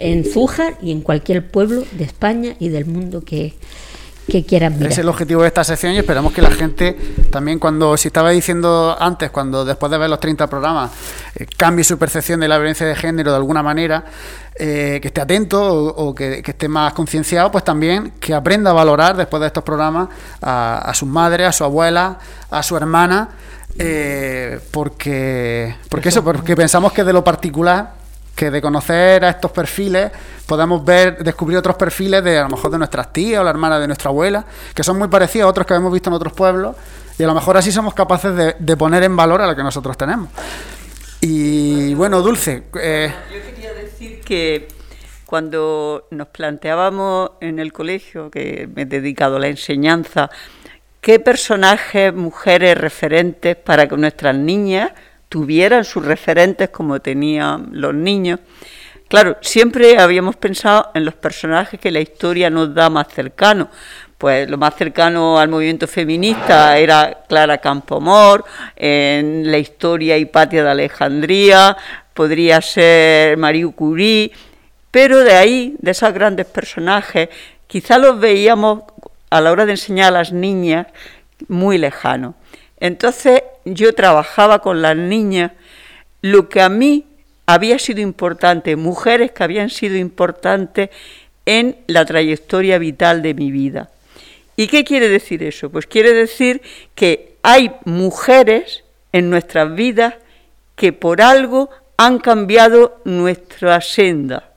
[0.01, 3.53] en Zújar y en cualquier pueblo de España y del mundo que,
[4.27, 4.91] que quieran mirar.
[4.91, 6.97] Es el objetivo de esta sección y esperamos que la gente
[7.29, 10.91] también cuando, si estaba diciendo antes, cuando después de ver los 30 programas,
[11.35, 14.05] eh, cambie su percepción de la violencia de género de alguna manera,
[14.55, 19.15] eh, que esté atento o, que, esté más concienciado, pues también que aprenda a valorar
[19.15, 20.09] después de estos programas
[20.41, 22.17] a, sus madres, a su abuela,
[22.49, 23.29] a su hermana,
[23.77, 28.01] eh, porque, porque eso, porque pensamos que de lo particular
[28.35, 30.11] que de conocer a estos perfiles
[30.45, 33.79] podemos ver, descubrir otros perfiles de a lo mejor de nuestras tías o la hermana
[33.79, 34.43] de nuestra abuela,
[34.73, 36.75] que son muy parecidos a otros que hemos visto en otros pueblos,
[37.17, 39.95] y a lo mejor así somos capaces de, poner en valor a lo que nosotros
[39.95, 40.29] tenemos.
[41.21, 42.63] Y bueno, Dulce.
[42.81, 43.13] Eh,
[44.31, 44.65] que
[45.25, 50.29] cuando nos planteábamos en el colegio, que me he dedicado a la enseñanza,
[51.01, 54.93] qué personajes, mujeres referentes para que nuestras niñas
[55.27, 58.39] tuvieran sus referentes como tenían los niños.
[59.09, 63.69] Claro, siempre habíamos pensado en los personajes que la historia nos da más cercano.
[64.17, 70.69] Pues lo más cercano al movimiento feminista era Clara Campomor, en la historia Hipatia de
[70.69, 71.75] Alejandría,
[72.13, 74.31] podría ser Marie Curie,
[74.91, 77.29] pero de ahí, de esos grandes personajes,
[77.67, 78.83] quizá los veíamos
[79.29, 80.87] a la hora de enseñar a las niñas
[81.47, 82.35] muy lejanos.
[82.79, 85.51] Entonces yo trabajaba con las niñas
[86.21, 87.05] lo que a mí
[87.45, 90.89] había sido importante, mujeres que habían sido importantes
[91.45, 93.89] en la trayectoria vital de mi vida.
[94.55, 95.69] ¿Y qué quiere decir eso?
[95.69, 96.61] Pues quiere decir
[96.93, 100.15] que hay mujeres en nuestras vidas
[100.75, 101.69] que por algo
[102.05, 104.49] han cambiado nuestra senda.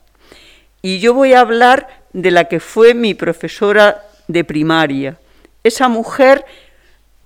[0.81, 5.19] Y yo voy a hablar de la que fue mi profesora de primaria.
[5.63, 6.47] Esa mujer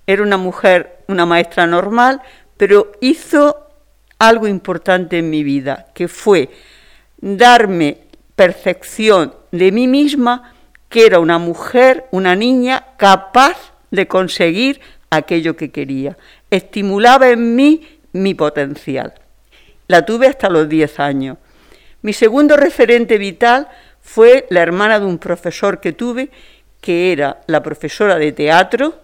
[0.05, 2.21] era una mujer, una maestra normal,
[2.57, 3.65] pero hizo
[4.17, 6.49] algo importante en mi vida, que fue
[7.21, 7.99] darme
[8.35, 10.53] percepción de mí misma
[10.89, 16.17] que era una mujer, una niña capaz de conseguir aquello que quería.
[16.49, 19.13] Estimulaba en mí mi potencial.
[19.89, 21.37] La tuve hasta los 10 años.
[22.03, 23.67] Mi segundo referente vital
[23.99, 26.29] fue la hermana de un profesor que tuve,
[26.79, 28.99] que era la profesora de teatro,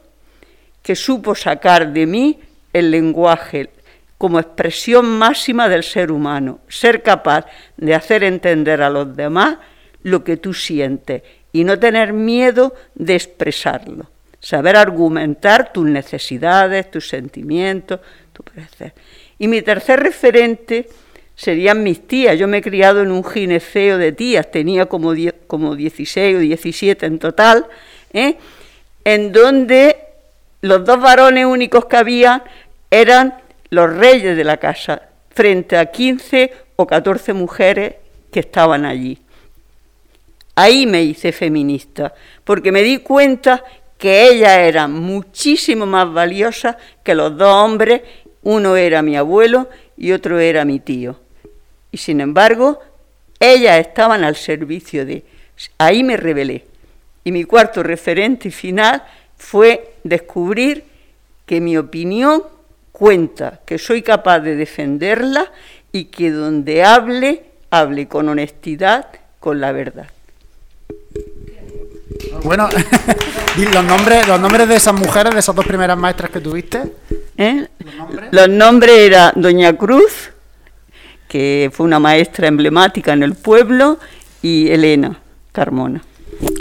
[0.84, 2.40] que supo sacar de mí
[2.72, 3.72] el lenguaje
[4.20, 9.58] como expresión máxima del ser humano, ser capaz de hacer entender a los demás
[10.04, 17.10] lo que tú sientes y no tener miedo de expresarlo, saber argumentar tus necesidades, tus
[17.10, 18.94] sentimientos, tu parecer.
[19.40, 20.88] Y mi tercer referente
[21.36, 22.38] serían mis tías.
[22.38, 25.14] Yo me he criado en un gineceo de tías, tenía como,
[25.48, 27.66] como 16 o 17 en total,
[28.14, 28.38] ¿eh?
[29.04, 29.98] en donde
[30.62, 32.44] los dos varones únicos que había
[32.90, 33.36] eran
[33.70, 37.96] los reyes de la casa, frente a 15 o 14 mujeres
[38.32, 39.20] que estaban allí.
[40.56, 42.14] Ahí me hice feminista,
[42.44, 43.64] porque me di cuenta
[43.98, 48.02] que ellas eran muchísimo más valiosas que los dos hombres,
[48.46, 51.20] uno era mi abuelo y otro era mi tío.
[51.92, 52.80] Y sin embargo,
[53.40, 55.26] ellas estaban al servicio de...
[55.80, 56.64] Ahí me rebelé.
[57.24, 59.04] Y mi cuarto referente final
[59.36, 60.84] fue descubrir
[61.48, 62.44] que mi opinión
[62.92, 65.52] cuenta, que soy capaz de defenderla
[65.92, 69.08] y que donde hable, hable con honestidad,
[69.40, 70.08] con la verdad.
[72.44, 72.70] Bueno,
[73.58, 76.84] ¿y los nombres, los nombres de esas mujeres, de esas dos primeras maestras que tuviste?
[77.38, 77.68] ¿Eh?
[78.32, 78.98] ¿Los, nombres?
[78.98, 80.32] era Doña Cruz,
[81.28, 84.00] que fue una maestra emblemática en el pueblo,
[84.46, 85.20] y Elena
[85.52, 86.04] Carmona.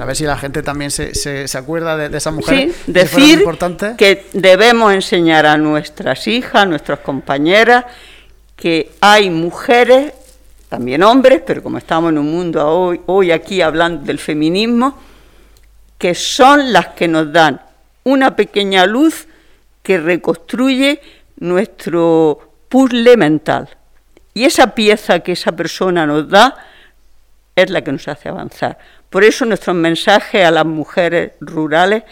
[0.01, 2.71] A ver si la gente también se, se, acuerda de, esa mujer.
[2.71, 3.45] Sí, decir
[3.99, 7.85] que debemos enseñar a nuestras hijas, a nuestras compañeras,
[8.57, 10.13] que hay mujeres,
[10.69, 14.99] también hombres, pero como estamos en un mundo hoy, hoy aquí hablando del feminismo,
[15.99, 17.61] que son las que nos dan
[18.05, 19.27] una pequeña luz
[19.85, 21.01] que reconstruye
[21.37, 23.69] nuestro puzzle mental.
[24.33, 26.57] Y esa pieza que esa persona nos da,
[27.55, 28.79] es la que nos hace avanzar.
[29.11, 32.03] Por eso nuestro mensaje a las mujeres rurales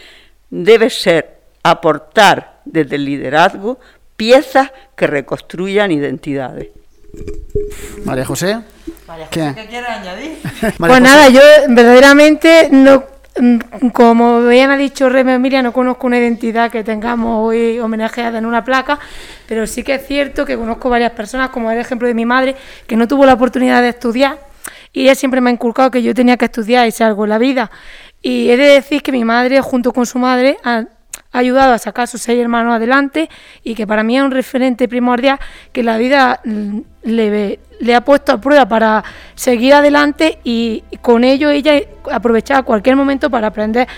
[0.50, 3.80] debe ser aportar desde el liderazgo
[4.16, 6.68] piezas que reconstruyan identidades.
[8.04, 8.60] María José.
[9.08, 10.38] María José, ¿qué, quieres añadir?
[10.78, 13.04] pues nada, yo verdaderamente no,
[13.92, 18.46] como bien ha dicho Reme Emilia, no conozco una identidad que tengamos hoy homenajeada en
[18.46, 18.98] una placa,
[19.46, 22.56] pero sí que es cierto que conozco varias personas, como el ejemplo de mi madre,
[22.86, 24.38] que no tuvo la oportunidad de estudiar
[24.92, 27.30] y ella siempre me ha inculcado que yo tenía que estudiar y ser algo en
[27.30, 27.70] la vida.
[28.20, 30.58] Y he de decir que mi madre, junto con su madre,
[31.32, 33.28] ha ayudado a sacar a sus seis hermanos adelante
[33.64, 35.38] y que para mí es un referente primordial
[35.72, 39.02] que la vida mm, le, le ha puesto a prueba para
[39.34, 41.74] seguir adelante y con ello ella
[42.10, 43.88] aprovechaba cualquier momento para aprender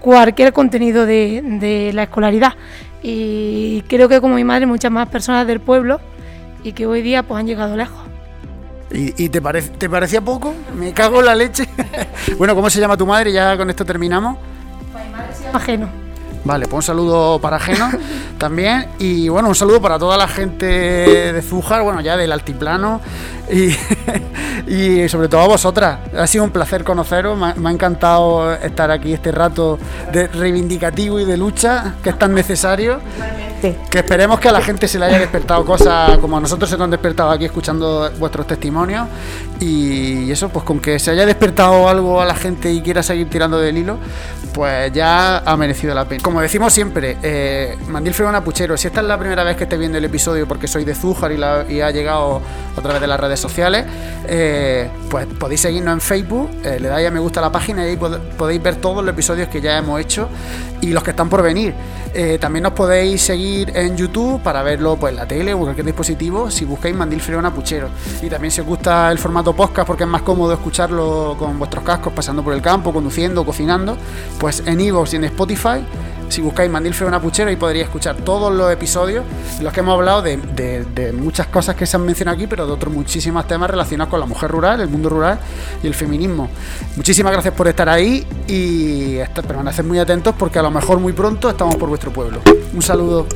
[0.00, 2.54] cualquier contenido de, de la escolaridad.
[3.02, 6.00] Y creo que como mi madre muchas más personas del pueblo
[6.64, 8.08] y que hoy día pues han llegado lejos.
[8.90, 10.54] ¿Y, te, parece, te parecía poco?
[10.74, 11.68] Me cago en la leche.
[12.38, 13.30] bueno, ¿cómo se llama tu madre?
[13.32, 14.38] Ya con esto terminamos.
[14.92, 16.07] Pues mi madre se llama Geno.
[16.48, 17.90] Vale, pues un saludo para Geno
[18.38, 18.86] también.
[18.98, 23.02] Y bueno, un saludo para toda la gente de Zújar, bueno, ya del altiplano.
[23.50, 23.74] Y,
[24.68, 25.98] y sobre todo a vosotras.
[26.16, 27.38] Ha sido un placer conoceros.
[27.38, 29.78] Me ha, encantado estar aquí este rato
[30.12, 33.00] de reivindicativo y de lucha que es tan necesario.
[33.60, 36.76] Que esperemos que a la gente se le haya despertado cosas como a nosotros se
[36.76, 39.08] nos han despertado aquí escuchando vuestros testimonios.
[39.58, 43.28] Y eso, pues con que se haya despertado algo a la gente y quiera seguir
[43.28, 43.98] tirando del hilo,
[44.52, 46.22] pues ya ha merecido la pena.
[46.22, 49.76] Como decimos siempre, eh, Mandil Fregona Puchero, si esta es la primera vez que esté
[49.76, 52.40] viendo el episodio porque soy de Zújar y, ha llegado
[52.76, 53.84] a través de las redes sociales,
[54.26, 57.86] eh, pues podéis seguirnos en Facebook, eh, le dais a me gusta a la página
[57.86, 57.98] y ahí
[58.36, 60.28] podéis ver todos los episodios que ya hemos hecho
[60.80, 61.74] y los que están por venir.
[62.14, 65.86] Eh, también nos podéis seguir en YouTube para verlo pues, en la tele o cualquier
[65.86, 67.88] dispositivo si buscáis Mandil Freona Puchero.
[68.22, 71.84] Y también si os gusta el formato podcast porque es más cómodo escucharlo con vuestros
[71.84, 73.96] cascos pasando por el campo, conduciendo, cocinando,
[74.38, 75.84] pues en Evox y en Spotify
[76.28, 79.24] si buscáis Mandil Freona Puchero, ahí podréis escuchar todos los episodios
[79.58, 82.72] en los que hemos hablado de, muchas cosas que se han mencionado aquí, pero de
[82.72, 85.38] otros muchísimos temas relacionados con la mujer rural, el mundo rural
[85.82, 86.48] y el feminismo.
[86.96, 91.48] Muchísimas gracias por estar ahí y permanecer muy atentos porque a lo mejor muy pronto
[91.48, 92.40] estamos por vuestro pueblo.
[92.72, 93.26] Un saludo.